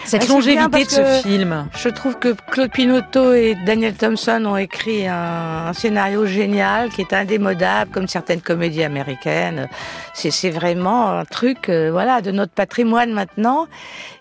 cette 0.05 0.28
longévité 0.28 0.85
de 0.85 0.90
ce 0.90 1.21
film. 1.23 1.69
Je 1.76 1.88
trouve 1.88 2.19
que 2.19 2.35
Claude 2.50 2.71
Pinotto 2.71 3.33
et 3.33 3.57
Daniel 3.66 3.95
Thompson 3.95 4.45
ont 4.47 4.57
écrit 4.57 5.07
un, 5.09 5.73
scénario 5.73 6.26
génial 6.26 6.90
qui 6.90 7.00
est 7.00 7.12
indémodable, 7.12 7.90
comme 7.90 8.09
certaines 8.09 8.40
comédies 8.40 8.85
américaines. 8.85 9.69
C'est 10.14 10.50
vraiment 10.50 11.11
un 11.11 11.25
truc, 11.25 11.69
euh, 11.69 11.90
voilà, 11.90 12.21
de 12.21 12.31
notre 12.31 12.52
patrimoine 12.52 13.12
maintenant. 13.12 13.66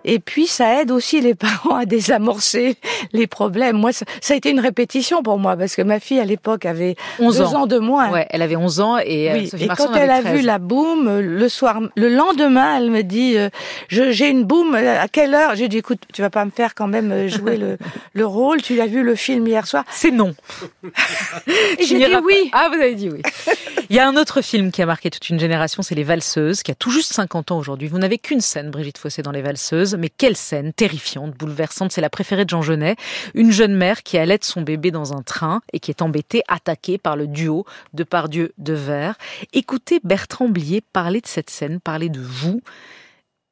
Et 0.05 0.19
puis 0.19 0.47
ça 0.47 0.81
aide 0.81 0.91
aussi 0.91 1.19
les 1.19 1.35
parents 1.35 1.75
à 1.75 1.85
désamorcer 1.85 2.77
les 3.11 3.27
problèmes. 3.27 3.77
Moi, 3.77 3.91
ça, 3.91 4.05
a 4.29 4.35
été 4.35 4.51
une 4.51 4.59
répétition 4.59 5.23
pour 5.23 5.37
moi 5.39 5.57
parce 5.57 5.75
que 5.75 5.81
ma 5.81 5.99
fille 5.99 6.19
à 6.19 6.25
l'époque 6.25 6.65
avait 6.65 6.95
11 7.19 7.37
deux 7.37 7.43
ans. 7.43 7.67
de 7.67 7.79
moins. 7.79 8.11
Ouais, 8.11 8.27
elle 8.29 8.41
avait 8.41 8.55
11 8.55 8.79
ans 8.79 8.97
et, 8.97 9.31
euh, 9.31 9.57
et 9.59 9.67
quand 9.67 9.93
elle 9.95 10.11
a 10.11 10.21
vu 10.21 10.41
la 10.41 10.59
boum 10.59 11.19
le 11.19 11.49
soir, 11.49 11.81
le 11.95 12.09
lendemain, 12.09 12.77
elle 12.77 12.91
me 12.91 13.01
dit, 13.01 13.37
euh, 13.37 13.49
j'ai 13.89 14.29
une 14.29 14.43
boum. 14.43 14.75
À 14.75 15.07
quelle 15.07 15.33
heure? 15.33 15.55
J'ai 15.55 15.67
dit, 15.67 15.77
écoute, 15.77 15.99
tu 16.13 16.21
vas 16.21 16.29
pas 16.29 16.45
me 16.45 16.51
faire 16.51 16.75
quand 16.75 16.87
même 16.87 17.11
euh, 17.11 17.27
jouer 17.27 17.57
le, 17.57 17.77
le 18.13 18.25
rôle. 18.25 18.61
Tu 18.61 18.79
as 18.79 18.87
vu 18.87 19.03
le 19.03 19.15
film 19.15 19.47
hier 19.47 19.65
soir? 19.65 19.83
C'est 19.89 20.11
non. 20.11 20.35
j'ai 21.79 21.97
dit 21.97 22.15
oui. 22.23 22.49
Ah, 22.53 22.69
vous 22.71 22.79
avez 22.79 22.95
dit 22.95 23.09
oui. 23.09 23.21
Il 23.89 23.95
y 23.95 23.99
a 23.99 24.07
un 24.07 24.15
autre 24.15 24.41
film 24.41 24.71
qui 24.71 24.81
a 24.81 24.87
marqué 24.87 25.11
toute 25.11 25.29
une 25.29 25.39
génération, 25.39 25.83
c'est 25.83 25.93
Les 25.93 26.03
Valseuses, 26.03 26.63
qui 26.63 26.71
a 26.71 26.75
tout 26.75 26.89
juste 26.89 27.13
50 27.13 27.51
ans 27.51 27.57
aujourd'hui. 27.59 27.87
Vous 27.87 27.99
n'avez 27.99 28.17
qu'une 28.17 28.41
scène, 28.41 28.71
Brigitte 28.71 28.97
Fossé, 28.97 29.21
dans 29.21 29.31
Les 29.31 29.43
Valseuses, 29.43 29.95
mais 29.95 30.09
quelle 30.09 30.35
scène 30.35 30.73
terrifiante, 30.73 31.35
bouleversante. 31.35 31.91
C'est 31.91 32.01
la 32.01 32.09
préférée 32.09 32.45
de 32.45 32.49
Jean 32.49 32.63
Genet. 32.63 32.95
Une 33.35 33.51
jeune 33.51 33.75
mère 33.75 34.01
qui 34.01 34.17
allait 34.17 34.39
son 34.41 34.61
bébé 34.61 34.89
dans 34.89 35.13
un 35.13 35.21
train 35.21 35.61
et 35.71 35.79
qui 35.79 35.91
est 35.91 36.01
embêtée, 36.01 36.41
attaquée 36.47 36.97
par 36.97 37.15
le 37.15 37.27
duo 37.27 37.65
de 37.93 38.03
Pardieu 38.03 38.53
de 38.57 38.73
Verre. 38.73 39.15
Écoutez 39.53 39.99
Bertrand 40.03 40.49
Blier 40.49 40.81
parler 40.81 41.21
de 41.21 41.27
cette 41.27 41.51
scène, 41.51 41.79
parler 41.79 42.09
de 42.09 42.21
vous. 42.21 42.61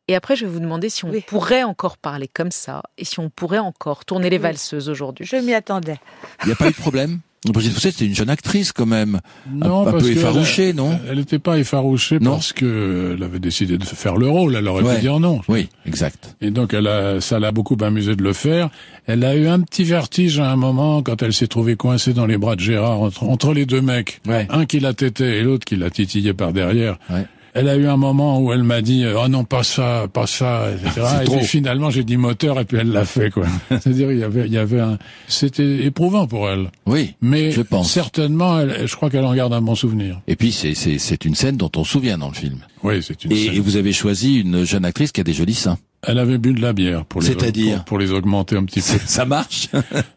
Et 0.08 0.16
après, 0.16 0.36
je 0.36 0.46
vais 0.46 0.52
vous 0.52 0.60
demander 0.60 0.90
si 0.90 1.06
on 1.06 1.12
pourrait 1.28 1.64
encore 1.64 1.98
parler 1.98 2.28
comme 2.28 2.52
ça 2.52 2.82
et 2.98 3.06
si 3.06 3.20
on 3.20 3.30
pourrait 3.30 3.60
encore 3.60 4.04
tourner 4.04 4.30
les 4.30 4.40
valseuses 4.40 4.90
aujourd'hui. 4.90 5.26
Je 5.26 5.36
m'y 5.36 5.54
attendais. 5.54 6.00
Il 6.42 6.48
n'y 6.48 6.54
a 6.54 6.56
pas 6.56 6.68
eu 6.68 6.72
de 6.72 6.76
problème? 6.76 7.20
Brigitte 7.52 7.74
Fossé, 7.74 7.92
c'était 7.92 8.06
une 8.06 8.16
jeune 8.16 8.30
actrice 8.30 8.72
quand 8.72 8.86
même, 8.86 9.20
non, 9.52 9.88
un, 9.88 9.92
peu 9.92 10.10
effarouchée, 10.10 10.74
non 10.74 10.98
Elle 11.10 11.18
n'était 11.18 11.40
pas 11.40 11.58
effarouchée 11.58 12.20
parce 12.20 12.54
que 12.54 13.16
elle 13.16 13.24
avait 13.24 13.40
décidé 13.40 13.78
de 13.78 13.84
faire 13.84 14.16
le 14.16 14.30
rôle. 14.30 14.56
Elle 14.56 14.68
aurait 14.68 14.96
pu 14.96 15.02
dire 15.02 15.20
non. 15.20 15.42
Oui, 15.48 15.70
exact. 15.86 16.36
Et 16.42 16.52
donc 16.52 16.74
elle 16.74 16.88
a, 16.88 17.20
ça 17.22 17.40
l'a 17.40 17.52
beaucoup 17.52 17.78
amusé 17.82 18.16
de 18.16 18.24
le 18.24 18.34
faire. 18.34 18.70
Elle 19.06 19.24
a 19.26 19.36
eu 19.36 19.48
un 19.48 19.60
petit 19.60 19.84
vertige 19.84 20.40
à 20.40 20.50
un 20.50 20.56
moment 20.56 21.02
quand 21.02 21.22
elle 21.22 21.34
s'est 21.34 21.48
trouvée 21.48 21.76
coincée 21.76 22.14
dans 22.14 22.26
les 22.26 22.38
bras 22.38 22.56
de 22.56 22.62
Gérard 22.62 23.02
entre, 23.02 23.24
entre 23.24 23.54
les 23.54 23.66
deux 23.66 23.82
mecs, 23.82 24.22
un 24.28 24.66
qui 24.66 24.80
la 24.80 24.94
têtait 24.94 25.40
et 25.40 25.42
l'autre 25.42 25.66
qui 25.66 25.76
la 25.76 25.90
titillait 25.90 26.34
par 26.34 26.54
derrière. 26.54 26.98
Ouais 27.10 27.26
elle 27.54 27.70
a 27.70 27.76
eu 27.76 27.88
un 27.88 27.98
moment 27.98 28.40
où 28.40 28.52
elle 28.52 28.64
m'a 28.64 28.82
dit 28.82 29.06
oh 29.06 29.28
non 29.28 29.44
pas 29.44 29.64
ça 29.64 30.08
pas 30.12 30.28
ça 30.28 30.68
etc 30.72 31.08
et 31.24 31.30
puis 31.30 31.46
finalement 31.46 31.90
j'ai 31.90 32.04
dit 32.04 32.18
moteur 32.18 32.60
et 32.60 32.66
puis 32.66 32.78
elle 32.78 32.92
l'a 32.92 33.06
fait 33.06 33.30
quoi. 33.30 33.46
C'est-à-dire 33.70 34.12
il 34.12 34.20
y 34.20 34.24
avait 34.24 34.46
il 34.48 34.54
y 34.54 34.58
avait 34.58 34.80
un 34.80 34.98
c'était 35.28 35.86
éprouvant 35.86 36.28
pour 36.28 36.50
elle. 36.50 36.70
Oui 36.86 37.16
mais 37.22 37.52
je 37.52 37.62
pense. 37.62 37.92
certainement 37.92 38.60
elle, 38.60 38.88
je 38.88 38.96
crois 38.96 39.10
qu'elle 39.10 39.26
en 39.26 39.34
garde 39.34 39.54
un 39.54 39.62
bon 39.62 39.76
souvenir. 39.76 40.22
Et 40.28 40.36
puis 40.36 40.52
c'est 40.52 40.74
c'est 40.74 40.98
c'est 40.98 41.26
une 41.26 41.36
scène 41.36 41.58
dont 41.58 41.72
on 41.76 41.84
se 41.84 41.92
souvient 41.92 42.18
dans 42.18 42.30
le 42.30 42.36
film. 42.36 42.60
Oui 42.84 43.02
c'est 43.02 43.24
une 43.24 43.32
et, 43.32 43.46
scène. 43.46 43.56
et 43.56 43.60
vous 43.60 43.76
avez 43.76 43.94
choisi 43.94 44.40
une 44.40 44.64
jeune 44.64 44.86
actrice 44.86 45.12
qui 45.12 45.22
a 45.22 45.24
des 45.24 45.34
jolis 45.34 45.54
seins. 45.54 45.78
Elle 46.06 46.20
avait 46.20 46.38
bu 46.38 46.54
de 46.54 46.62
la 46.62 46.74
bière 46.74 47.06
pour 47.06 47.22
les, 47.22 47.28
C'est-à-dire 47.28 47.86
pour, 47.86 47.98
les 47.98 48.12
augmenter 48.12 48.58
un 48.58 48.66
petit 48.66 48.82
peu. 48.82 49.00
Ça 49.06 49.26
marche. 49.26 49.70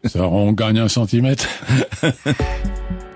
Ça, 0.03 0.27
on 0.27 0.51
gagne 0.51 0.79
un 0.79 0.89
centimètre. 0.89 1.47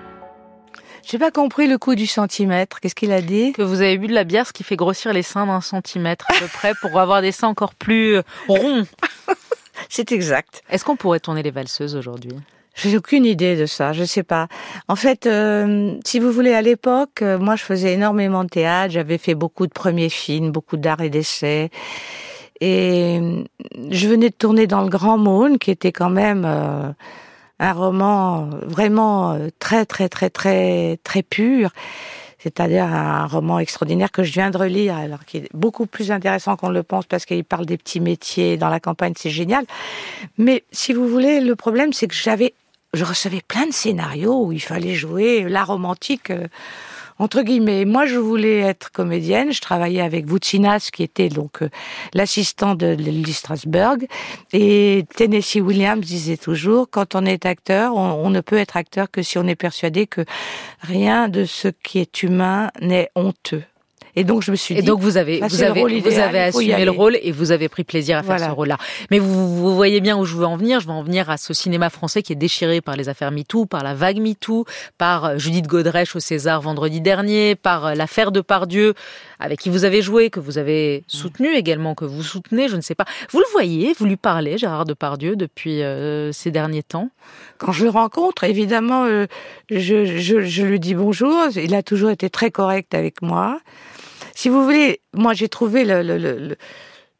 J'ai 1.04 1.18
pas 1.18 1.30
compris 1.30 1.66
le 1.66 1.78
coup 1.78 1.94
du 1.94 2.06
centimètre. 2.06 2.80
Qu'est-ce 2.80 2.94
qu'il 2.94 3.12
a 3.12 3.20
dit 3.20 3.52
Que 3.52 3.62
vous 3.62 3.80
avez 3.80 3.98
bu 3.98 4.06
de 4.06 4.14
la 4.14 4.24
bière, 4.24 4.46
ce 4.46 4.52
qui 4.52 4.62
fait 4.62 4.76
grossir 4.76 5.12
les 5.12 5.22
seins 5.22 5.46
d'un 5.46 5.60
centimètre 5.60 6.26
à 6.30 6.34
peu 6.38 6.46
près 6.52 6.72
pour 6.80 6.98
avoir 6.98 7.22
des 7.22 7.32
seins 7.32 7.48
encore 7.48 7.74
plus 7.74 8.16
euh, 8.16 8.22
ronds. 8.48 8.84
C'est 9.88 10.12
exact. 10.12 10.62
Est-ce 10.70 10.84
qu'on 10.84 10.96
pourrait 10.96 11.20
tourner 11.20 11.42
les 11.42 11.50
valseuses 11.50 11.96
aujourd'hui? 11.96 12.32
J'ai 12.74 12.96
aucune 12.96 13.26
idée 13.26 13.56
de 13.56 13.66
ça, 13.66 13.92
je 13.92 14.04
sais 14.04 14.22
pas. 14.22 14.48
En 14.88 14.96
fait, 14.96 15.26
euh, 15.26 15.94
si 16.06 16.18
vous 16.20 16.32
voulez, 16.32 16.54
à 16.54 16.62
l'époque, 16.62 17.20
euh, 17.20 17.38
moi, 17.38 17.56
je 17.56 17.64
faisais 17.64 17.92
énormément 17.92 18.44
de 18.44 18.48
théâtre. 18.48 18.94
J'avais 18.94 19.18
fait 19.18 19.34
beaucoup 19.34 19.66
de 19.66 19.72
premiers 19.72 20.08
films, 20.08 20.52
beaucoup 20.52 20.78
d'art 20.78 21.02
et 21.02 21.10
d'essais, 21.10 21.68
et 22.62 23.44
je 23.90 24.08
venais 24.08 24.30
de 24.30 24.34
tourner 24.34 24.66
dans 24.66 24.82
le 24.82 24.88
Grand 24.88 25.18
Monde, 25.18 25.58
qui 25.58 25.70
était 25.70 25.92
quand 25.92 26.10
même 26.10 26.46
un 27.58 27.72
roman 27.72 28.48
vraiment 28.62 29.32
euh, 29.32 29.48
très 29.58 29.86
très 29.86 30.08
très 30.08 30.30
très 30.30 30.98
très 31.04 31.22
pur 31.22 31.70
c'est-à-dire 32.42 32.84
un 32.84 33.26
roman 33.26 33.60
extraordinaire 33.60 34.10
que 34.10 34.24
je 34.24 34.32
viens 34.32 34.50
de 34.50 34.58
relire, 34.58 34.96
alors 34.96 35.24
qui 35.24 35.36
est 35.38 35.48
beaucoup 35.54 35.86
plus 35.86 36.10
intéressant 36.10 36.56
qu'on 36.56 36.70
le 36.70 36.82
pense 36.82 37.06
parce 37.06 37.24
qu'il 37.24 37.44
parle 37.44 37.66
des 37.66 37.76
petits 37.76 38.00
métiers 38.00 38.56
dans 38.56 38.68
la 38.68 38.80
campagne, 38.80 39.12
c'est 39.16 39.30
génial. 39.30 39.64
Mais 40.38 40.64
si 40.72 40.92
vous 40.92 41.06
voulez, 41.06 41.40
le 41.40 41.54
problème, 41.54 41.92
c'est 41.92 42.08
que 42.08 42.14
j'avais 42.16 42.52
je 42.94 43.04
recevais 43.04 43.40
plein 43.46 43.66
de 43.66 43.72
scénarios 43.72 44.44
où 44.44 44.52
il 44.52 44.60
fallait 44.60 44.94
jouer 44.94 45.44
la 45.48 45.64
romantique. 45.64 46.30
Euh, 46.30 46.46
entre 47.22 47.42
guillemets. 47.42 47.84
Moi, 47.84 48.04
je 48.06 48.18
voulais 48.18 48.58
être 48.58 48.90
comédienne. 48.90 49.52
Je 49.52 49.60
travaillais 49.60 50.00
avec 50.00 50.26
Voutsinas, 50.26 50.90
qui 50.92 51.04
était 51.04 51.28
donc 51.28 51.62
euh, 51.62 51.68
l'assistant 52.14 52.74
de 52.74 52.88
Lily 52.88 53.32
Strasberg. 53.32 54.08
Et 54.52 55.04
Tennessee 55.14 55.60
Williams 55.60 56.04
disait 56.04 56.36
toujours, 56.36 56.90
quand 56.90 57.14
on 57.14 57.24
est 57.24 57.46
acteur, 57.46 57.94
on, 57.94 58.28
ne 58.30 58.40
peut 58.40 58.56
être 58.56 58.76
acteur 58.76 59.08
que 59.08 59.22
si 59.22 59.38
on 59.38 59.46
est 59.46 59.54
persuadé 59.54 60.08
que 60.08 60.24
rien 60.80 61.28
de 61.28 61.44
ce 61.44 61.68
qui 61.68 62.00
est 62.00 62.24
humain 62.24 62.72
n'est 62.80 63.10
honteux. 63.14 63.62
Et 64.14 64.24
donc 64.24 64.42
je 64.42 64.50
me 64.50 64.56
suis 64.56 64.74
dit. 64.74 64.80
Et 64.80 64.82
donc 64.82 65.00
vous 65.00 65.16
avez 65.16 65.40
vous 65.40 65.62
avez 65.62 66.00
vous 66.00 66.18
avez 66.18 66.40
assumé 66.40 66.84
le 66.84 66.90
rôle 66.90 67.18
et 67.22 67.32
vous 67.32 67.50
avez 67.50 67.68
pris 67.68 67.84
plaisir 67.84 68.18
à 68.18 68.22
faire 68.22 68.38
ce 68.38 68.50
rôle-là. 68.50 68.76
Mais 69.10 69.18
vous, 69.18 69.56
vous, 69.56 69.74
voyez 69.74 70.00
bien 70.00 70.18
où 70.18 70.24
je 70.24 70.36
veux 70.36 70.44
en 70.44 70.56
venir. 70.56 70.80
Je 70.80 70.86
veux 70.86 70.92
en 70.92 71.02
venir 71.02 71.30
à 71.30 71.38
ce 71.38 71.54
cinéma 71.54 71.88
français 71.88 72.22
qui 72.22 72.32
est 72.32 72.36
déchiré 72.36 72.80
par 72.80 72.96
les 72.96 73.08
affaires 73.08 73.30
MeToo, 73.30 73.64
par 73.64 73.82
la 73.82 73.94
vague 73.94 74.20
MeToo, 74.20 74.66
par 74.98 75.24
euh, 75.24 75.38
Judith 75.38 75.66
Godrèche 75.66 76.14
au 76.14 76.20
César 76.20 76.60
vendredi 76.60 77.00
dernier, 77.00 77.54
par 77.54 77.86
euh, 77.86 77.94
l'affaire 77.94 78.32
de 78.32 78.40
Pardieu 78.40 78.94
avec 79.40 79.58
qui 79.58 79.70
vous 79.70 79.84
avez 79.84 80.02
joué, 80.02 80.30
que 80.30 80.38
vous 80.38 80.56
avez 80.56 81.02
soutenu 81.08 81.48
également, 81.54 81.96
que 81.96 82.04
vous 82.04 82.22
soutenez, 82.22 82.68
je 82.68 82.76
ne 82.76 82.80
sais 82.80 82.94
pas. 82.94 83.06
Vous 83.32 83.40
le 83.40 83.50
voyez, 83.50 83.92
vous 83.98 84.04
lui 84.04 84.16
parlez, 84.16 84.56
Gérard 84.56 84.84
Depardieu, 84.84 85.34
depuis 85.34 85.82
euh, 85.82 86.30
ces 86.30 86.52
derniers 86.52 86.84
temps? 86.84 87.10
Quand 87.58 87.72
je 87.72 87.82
le 87.82 87.90
rencontre, 87.90 88.44
évidemment, 88.44 89.06
je, 89.68 90.04
je, 90.04 90.40
je 90.42 90.62
lui 90.62 90.78
dis 90.78 90.94
bonjour. 90.94 91.34
Il 91.56 91.74
a 91.74 91.82
toujours 91.82 92.10
été 92.10 92.30
très 92.30 92.52
correct 92.52 92.94
avec 92.94 93.20
moi. 93.20 93.58
Si 94.42 94.48
vous 94.48 94.64
voulez, 94.64 95.00
moi 95.14 95.34
j'ai 95.34 95.48
trouvé 95.48 95.84
le, 95.84 96.02
le, 96.02 96.56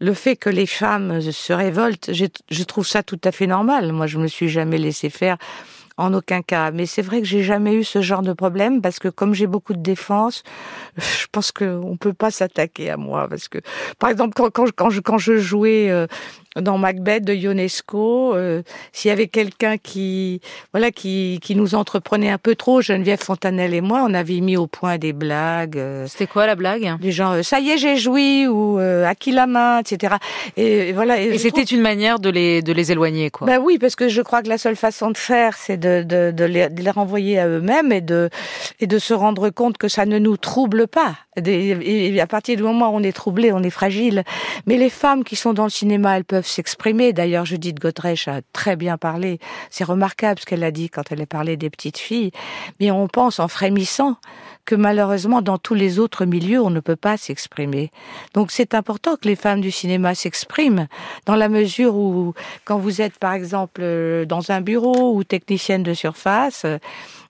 le, 0.01 0.13
fait 0.13 0.35
que 0.35 0.51
les 0.51 0.67
femmes 0.67 1.21
se 1.21 1.53
révoltent, 1.53 2.11
je 2.13 2.65
trouve 2.65 2.85
ça 2.85 3.05
tout 3.05 3.21
à 3.23 3.31
fait 3.31 3.47
normal. 3.47 3.93
Moi 3.93 4.09
je 4.09 4.19
me 4.19 4.27
suis 4.27 4.49
jamais 4.49 4.77
laissé 4.77 5.09
faire 5.09 5.37
en 5.97 6.15
aucun 6.15 6.43
cas. 6.43 6.71
Mais 6.71 6.87
c'est 6.87 7.03
vrai 7.03 7.21
que 7.21 7.27
j'ai 7.27 7.43
jamais 7.43 7.75
eu 7.75 7.85
ce 7.85 8.01
genre 8.01 8.23
de 8.23 8.33
problème 8.33 8.81
parce 8.81 8.99
que 8.99 9.09
comme 9.09 9.35
j'ai 9.35 9.47
beaucoup 9.47 9.73
de 9.73 9.83
défense, 9.83 10.43
je 10.97 11.27
pense 11.31 11.53
qu'on 11.53 11.97
peut 11.99 12.13
pas 12.13 12.31
s'attaquer 12.31 12.91
à 12.91 12.97
moi 12.97 13.29
parce 13.29 13.49
que, 13.49 13.59
par 13.99 14.11
exemple, 14.11 14.35
quand, 14.35 14.51
quand, 14.51 14.71
quand, 14.75 14.91
je, 14.91 15.01
quand 15.01 15.19
je 15.19 15.37
jouais 15.37 15.91
euh, 15.91 16.07
dans 16.57 16.79
Macbeth 16.79 17.25
de 17.25 17.35
Ionesco, 17.35 18.35
euh, 18.35 18.63
s'il 18.93 19.09
y 19.09 19.13
avait 19.13 19.29
quelqu'un 19.29 19.79
qui, 19.79 20.41
voilà, 20.73 20.91
qui, 20.91 21.39
qui 21.43 21.55
nous 21.55 21.75
entreprenait 21.75 22.31
un 22.31 22.39
peu 22.39 22.55
trop, 22.55 22.83
Geneviève 22.83 23.23
Fontanelle 23.23 23.75
et 23.75 23.81
moi, 23.81 24.05
on 24.07 24.13
avait 24.15 24.41
mis 24.41 24.57
au 24.57 24.67
point 24.67 24.99
des 24.99 25.13
blagues. 25.13 25.79
Euh, 25.79 26.07
C'était 26.09 26.27
quoi 26.27 26.47
la 26.47 26.55
blague? 26.55 26.99
Des 27.01 27.13
gens, 27.13 27.33
euh, 27.33 27.43
ça 27.43 27.61
y 27.61 27.71
est, 27.71 27.79
j'ai 27.79 27.97
joui 27.97 28.47
ou 28.47 28.79
à 28.79 29.15
qui 29.15 29.33
la 29.33 29.47
main, 29.47 29.81
etc. 29.81 30.17
Et, 30.57 30.93
voilà. 30.93 31.21
Et, 31.21 31.39
c'était 31.39 31.63
une 31.63 31.81
manière 31.81 32.19
de 32.19 32.31
les 32.31 32.63
de 32.63 32.73
les 32.73 32.93
éloigner, 32.93 33.31
quoi. 33.31 33.47
Ben 33.47 33.61
oui, 33.63 33.79
parce 33.79 33.97
que 33.97 34.09
je 34.09 34.23
crois 34.23 34.43
que 34.43 34.49
la 34.49 34.59
seule 34.59 34.77
façon 34.77 35.11
de 35.11 35.17
faire, 35.17 35.57
c'est 35.57 35.77
de, 35.83 36.03
de, 36.03 36.31
de, 36.31 36.45
les, 36.45 36.69
de 36.69 36.83
les 36.83 36.91
renvoyer 36.91 37.39
à 37.39 37.47
eux-mêmes 37.47 37.93
et 37.93 38.01
de 38.01 38.31
et 38.81 38.87
de 38.87 38.99
se 38.99 39.13
rendre 39.15 39.51
compte 39.51 39.77
que 39.77 39.89
ça 39.89 40.07
ne 40.07 40.19
nous 40.19 40.37
trouble 40.37 40.87
pas. 40.87 41.17
Et 41.45 42.21
à 42.21 42.27
partir 42.27 42.57
du 42.57 42.63
moment 42.63 42.91
où 42.91 42.97
on 42.97 43.03
est 43.03 43.13
troublé, 43.13 43.53
on 43.53 43.63
est 43.63 43.71
fragile. 43.71 44.23
Mais 44.67 44.77
les 44.77 44.91
femmes 44.91 45.25
qui 45.25 45.37
sont 45.37 45.53
dans 45.53 45.65
le 45.65 45.71
cinéma, 45.71 46.17
elles 46.17 46.25
peuvent 46.25 46.47
s'exprimer. 46.47 47.13
D'ailleurs, 47.13 47.47
Judith 47.47 47.81
Godrèche 47.81 48.29
a 48.29 48.41
très 48.53 48.77
bien 48.77 48.97
parlé. 48.99 49.39
C'est 49.71 49.85
remarquable 49.85 50.41
ce 50.41 50.47
qu'elle 50.47 50.65
a 50.65 50.71
dit 50.71 50.91
quand 50.91 51.11
elle 51.11 51.23
a 51.23 51.27
parlé 51.27 51.57
des 51.57 51.71
petites 51.71 51.99
filles. 51.99 52.33
Mais 52.81 52.91
on 52.91 53.09
pense 53.09 53.41
en 53.41 53.49
frémissant 53.49 54.17
que 54.65 54.75
malheureusement, 54.75 55.43
dans 55.43 55.59
tous 55.59 55.75
les 55.75 55.99
autres 55.99 56.25
milieux, 56.25 56.61
on 56.61 56.71
ne 56.71 56.81
peut 56.81 56.97
pas 56.97 57.17
s'exprimer. 57.17 57.91
Donc 58.35 58.51
c'est 58.51 58.75
important 58.75 59.17
que 59.17 59.27
les 59.27 59.37
femmes 59.37 59.61
du 59.61 59.71
cinéma 59.71 60.15
s'expriment, 60.15 60.87
dans 61.27 61.35
la 61.37 61.49
mesure 61.49 61.95
où, 61.97 62.35
quand 62.65 62.79
vous 62.79 63.01
êtes, 63.01 63.19
par 63.19 63.33
exemple, 63.33 63.83
dans 64.27 64.51
un 64.51 64.61
bureau 64.61 65.15
ou 65.17 65.25
technicienne 65.25 65.83
de 65.83 65.95
surface, 65.95 66.67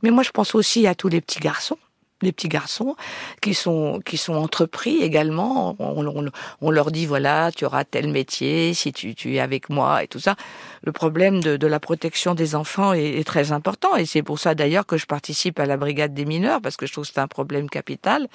mais 0.02 0.10
moi 0.10 0.22
je 0.22 0.30
pense 0.30 0.54
aussi 0.54 0.86
à 0.86 0.94
tous 0.94 1.08
les 1.08 1.20
petits 1.20 1.40
garçons 1.40 1.78
les 2.22 2.32
petits 2.32 2.48
garçons 2.48 2.96
qui 3.40 3.54
sont 3.54 4.00
qui 4.04 4.16
sont 4.16 4.34
entrepris 4.34 5.02
également. 5.02 5.76
On, 5.78 6.70
leur 6.70 6.90
dit 6.90 7.06
voilà, 7.06 7.50
tu 7.52 7.64
auras 7.64 7.84
tel 7.84 8.08
métier 8.08 8.74
si 8.74 8.92
tu, 8.92 9.14
tu 9.14 9.34
es 9.34 9.40
avec 9.40 9.68
moi 9.68 10.02
et 10.02 10.08
tout 10.08 10.20
ça. 10.20 10.36
Le 10.82 10.92
problème 10.92 11.42
de, 11.42 11.56
de 11.56 11.66
la 11.66 11.80
protection 11.80 12.34
des 12.34 12.54
enfants 12.54 12.92
est, 12.92 13.26
très 13.26 13.52
important 13.52 13.96
et 13.96 14.06
c'est 14.06 14.22
pour 14.22 14.38
ça 14.38 14.54
d'ailleurs 14.54 14.86
que 14.86 14.96
je 14.96 15.06
participe 15.06 15.60
à 15.60 15.66
la 15.66 15.76
brigade 15.76 16.14
des 16.14 16.24
mineurs 16.24 16.60
parce 16.60 16.76
que 16.76 16.86
je 16.86 16.92
trouve 16.92 17.06
que 17.06 17.12
c'est 17.14 17.20
un 17.20 17.28
problème 17.28 17.68
capital. 17.68 18.28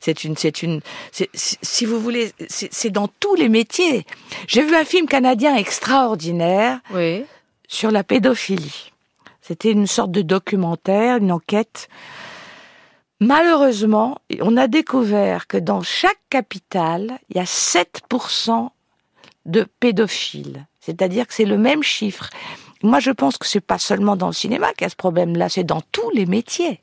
C'est 0.00 0.22
une, 0.22 0.36
c'est 0.36 0.62
une, 0.62 0.80
si 1.12 1.84
vous 1.84 1.98
voulez, 1.98 2.32
c'est 2.48 2.90
dans 2.90 3.08
tous 3.08 3.34
les 3.34 3.48
métiers. 3.48 4.06
J'ai 4.46 4.62
vu 4.62 4.76
un 4.76 4.84
film 4.84 5.06
canadien 5.06 5.56
extraordinaire 5.56 6.78
oui. 6.92 7.24
sur 7.66 7.90
la 7.90 8.04
pédophilie. 8.04 8.92
C'était 9.48 9.72
une 9.72 9.86
sorte 9.86 10.10
de 10.10 10.20
documentaire, 10.20 11.16
une 11.16 11.32
enquête 11.32 11.88
Malheureusement, 13.20 14.18
on 14.40 14.56
a 14.56 14.68
découvert 14.68 15.48
que 15.48 15.56
dans 15.56 15.82
chaque 15.82 16.20
capitale, 16.30 17.18
il 17.30 17.36
y 17.36 17.40
a 17.40 17.44
7% 17.44 18.70
de 19.46 19.66
pédophiles. 19.80 20.66
C'est-à-dire 20.80 21.26
que 21.26 21.34
c'est 21.34 21.44
le 21.44 21.58
même 21.58 21.82
chiffre. 21.82 22.30
Moi, 22.82 23.00
je 23.00 23.10
pense 23.10 23.36
que 23.36 23.46
c'est 23.46 23.60
pas 23.60 23.78
seulement 23.78 24.14
dans 24.14 24.28
le 24.28 24.32
cinéma 24.32 24.72
qu'il 24.72 24.82
y 24.82 24.86
a 24.86 24.90
ce 24.90 24.96
problème-là, 24.96 25.48
c'est 25.48 25.64
dans 25.64 25.82
tous 25.92 26.10
les 26.10 26.26
métiers. 26.26 26.80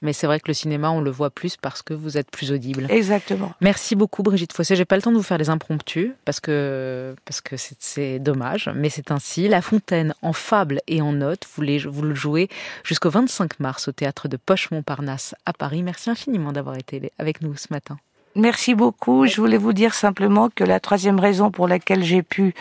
Mais 0.00 0.12
c'est 0.12 0.26
vrai 0.26 0.38
que 0.38 0.48
le 0.48 0.54
cinéma, 0.54 0.90
on 0.90 1.00
le 1.00 1.10
voit 1.10 1.30
plus 1.30 1.56
parce 1.56 1.82
que 1.82 1.92
vous 1.92 2.16
êtes 2.16 2.30
plus 2.30 2.52
audible. 2.52 2.86
Exactement. 2.88 3.52
Merci 3.60 3.96
beaucoup, 3.96 4.22
Brigitte 4.22 4.52
Fossé. 4.52 4.76
J'ai 4.76 4.84
pas 4.84 4.96
le 4.96 5.02
temps 5.02 5.10
de 5.10 5.16
vous 5.16 5.22
faire 5.22 5.38
des 5.38 5.50
impromptus 5.50 6.12
parce 6.24 6.38
que 6.38 7.16
parce 7.24 7.40
que 7.40 7.56
c'est 7.56 8.18
dommage, 8.18 8.70
mais 8.74 8.90
c'est 8.90 9.10
ainsi. 9.10 9.48
La 9.48 9.60
Fontaine 9.60 10.14
en 10.22 10.32
fable 10.32 10.80
et 10.86 11.02
en 11.02 11.12
notes, 11.12 11.46
vous, 11.56 11.64
vous 11.90 12.02
le 12.02 12.14
jouez 12.14 12.48
jusqu'au 12.84 13.10
25 13.10 13.58
mars 13.58 13.88
au 13.88 13.92
théâtre 13.92 14.28
de 14.28 14.36
Poche-Montparnasse 14.36 15.34
à 15.46 15.52
Paris. 15.52 15.82
Merci 15.82 16.10
infiniment 16.10 16.52
d'avoir 16.52 16.76
été 16.76 17.12
avec 17.18 17.42
nous 17.42 17.56
ce 17.56 17.66
matin. 17.70 17.98
Merci 18.36 18.74
beaucoup. 18.76 19.26
Je 19.26 19.40
voulais 19.40 19.56
vous 19.56 19.72
dire 19.72 19.94
simplement 19.94 20.48
que 20.48 20.62
la 20.62 20.78
troisième 20.78 21.18
raison 21.18 21.50
pour 21.50 21.66
laquelle 21.66 22.04
j'ai 22.04 22.22
pu 22.22 22.54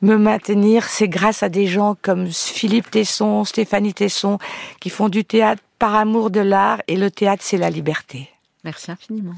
me 0.00 0.16
maintenir, 0.16 0.84
c'est 0.84 1.08
grâce 1.08 1.42
à 1.42 1.50
des 1.50 1.66
gens 1.66 1.94
comme 2.00 2.28
Philippe 2.28 2.90
Tesson, 2.90 3.44
Stéphanie 3.44 3.92
Tesson, 3.92 4.38
qui 4.80 4.88
font 4.88 5.10
du 5.10 5.26
théâtre 5.26 5.62
par 5.80 5.96
amour 5.96 6.30
de 6.30 6.40
l'art 6.40 6.82
et 6.86 6.96
le 6.96 7.10
théâtre, 7.10 7.42
c'est 7.42 7.56
la 7.56 7.70
liberté. 7.70 8.28
Merci 8.62 8.92
infiniment. 8.92 9.34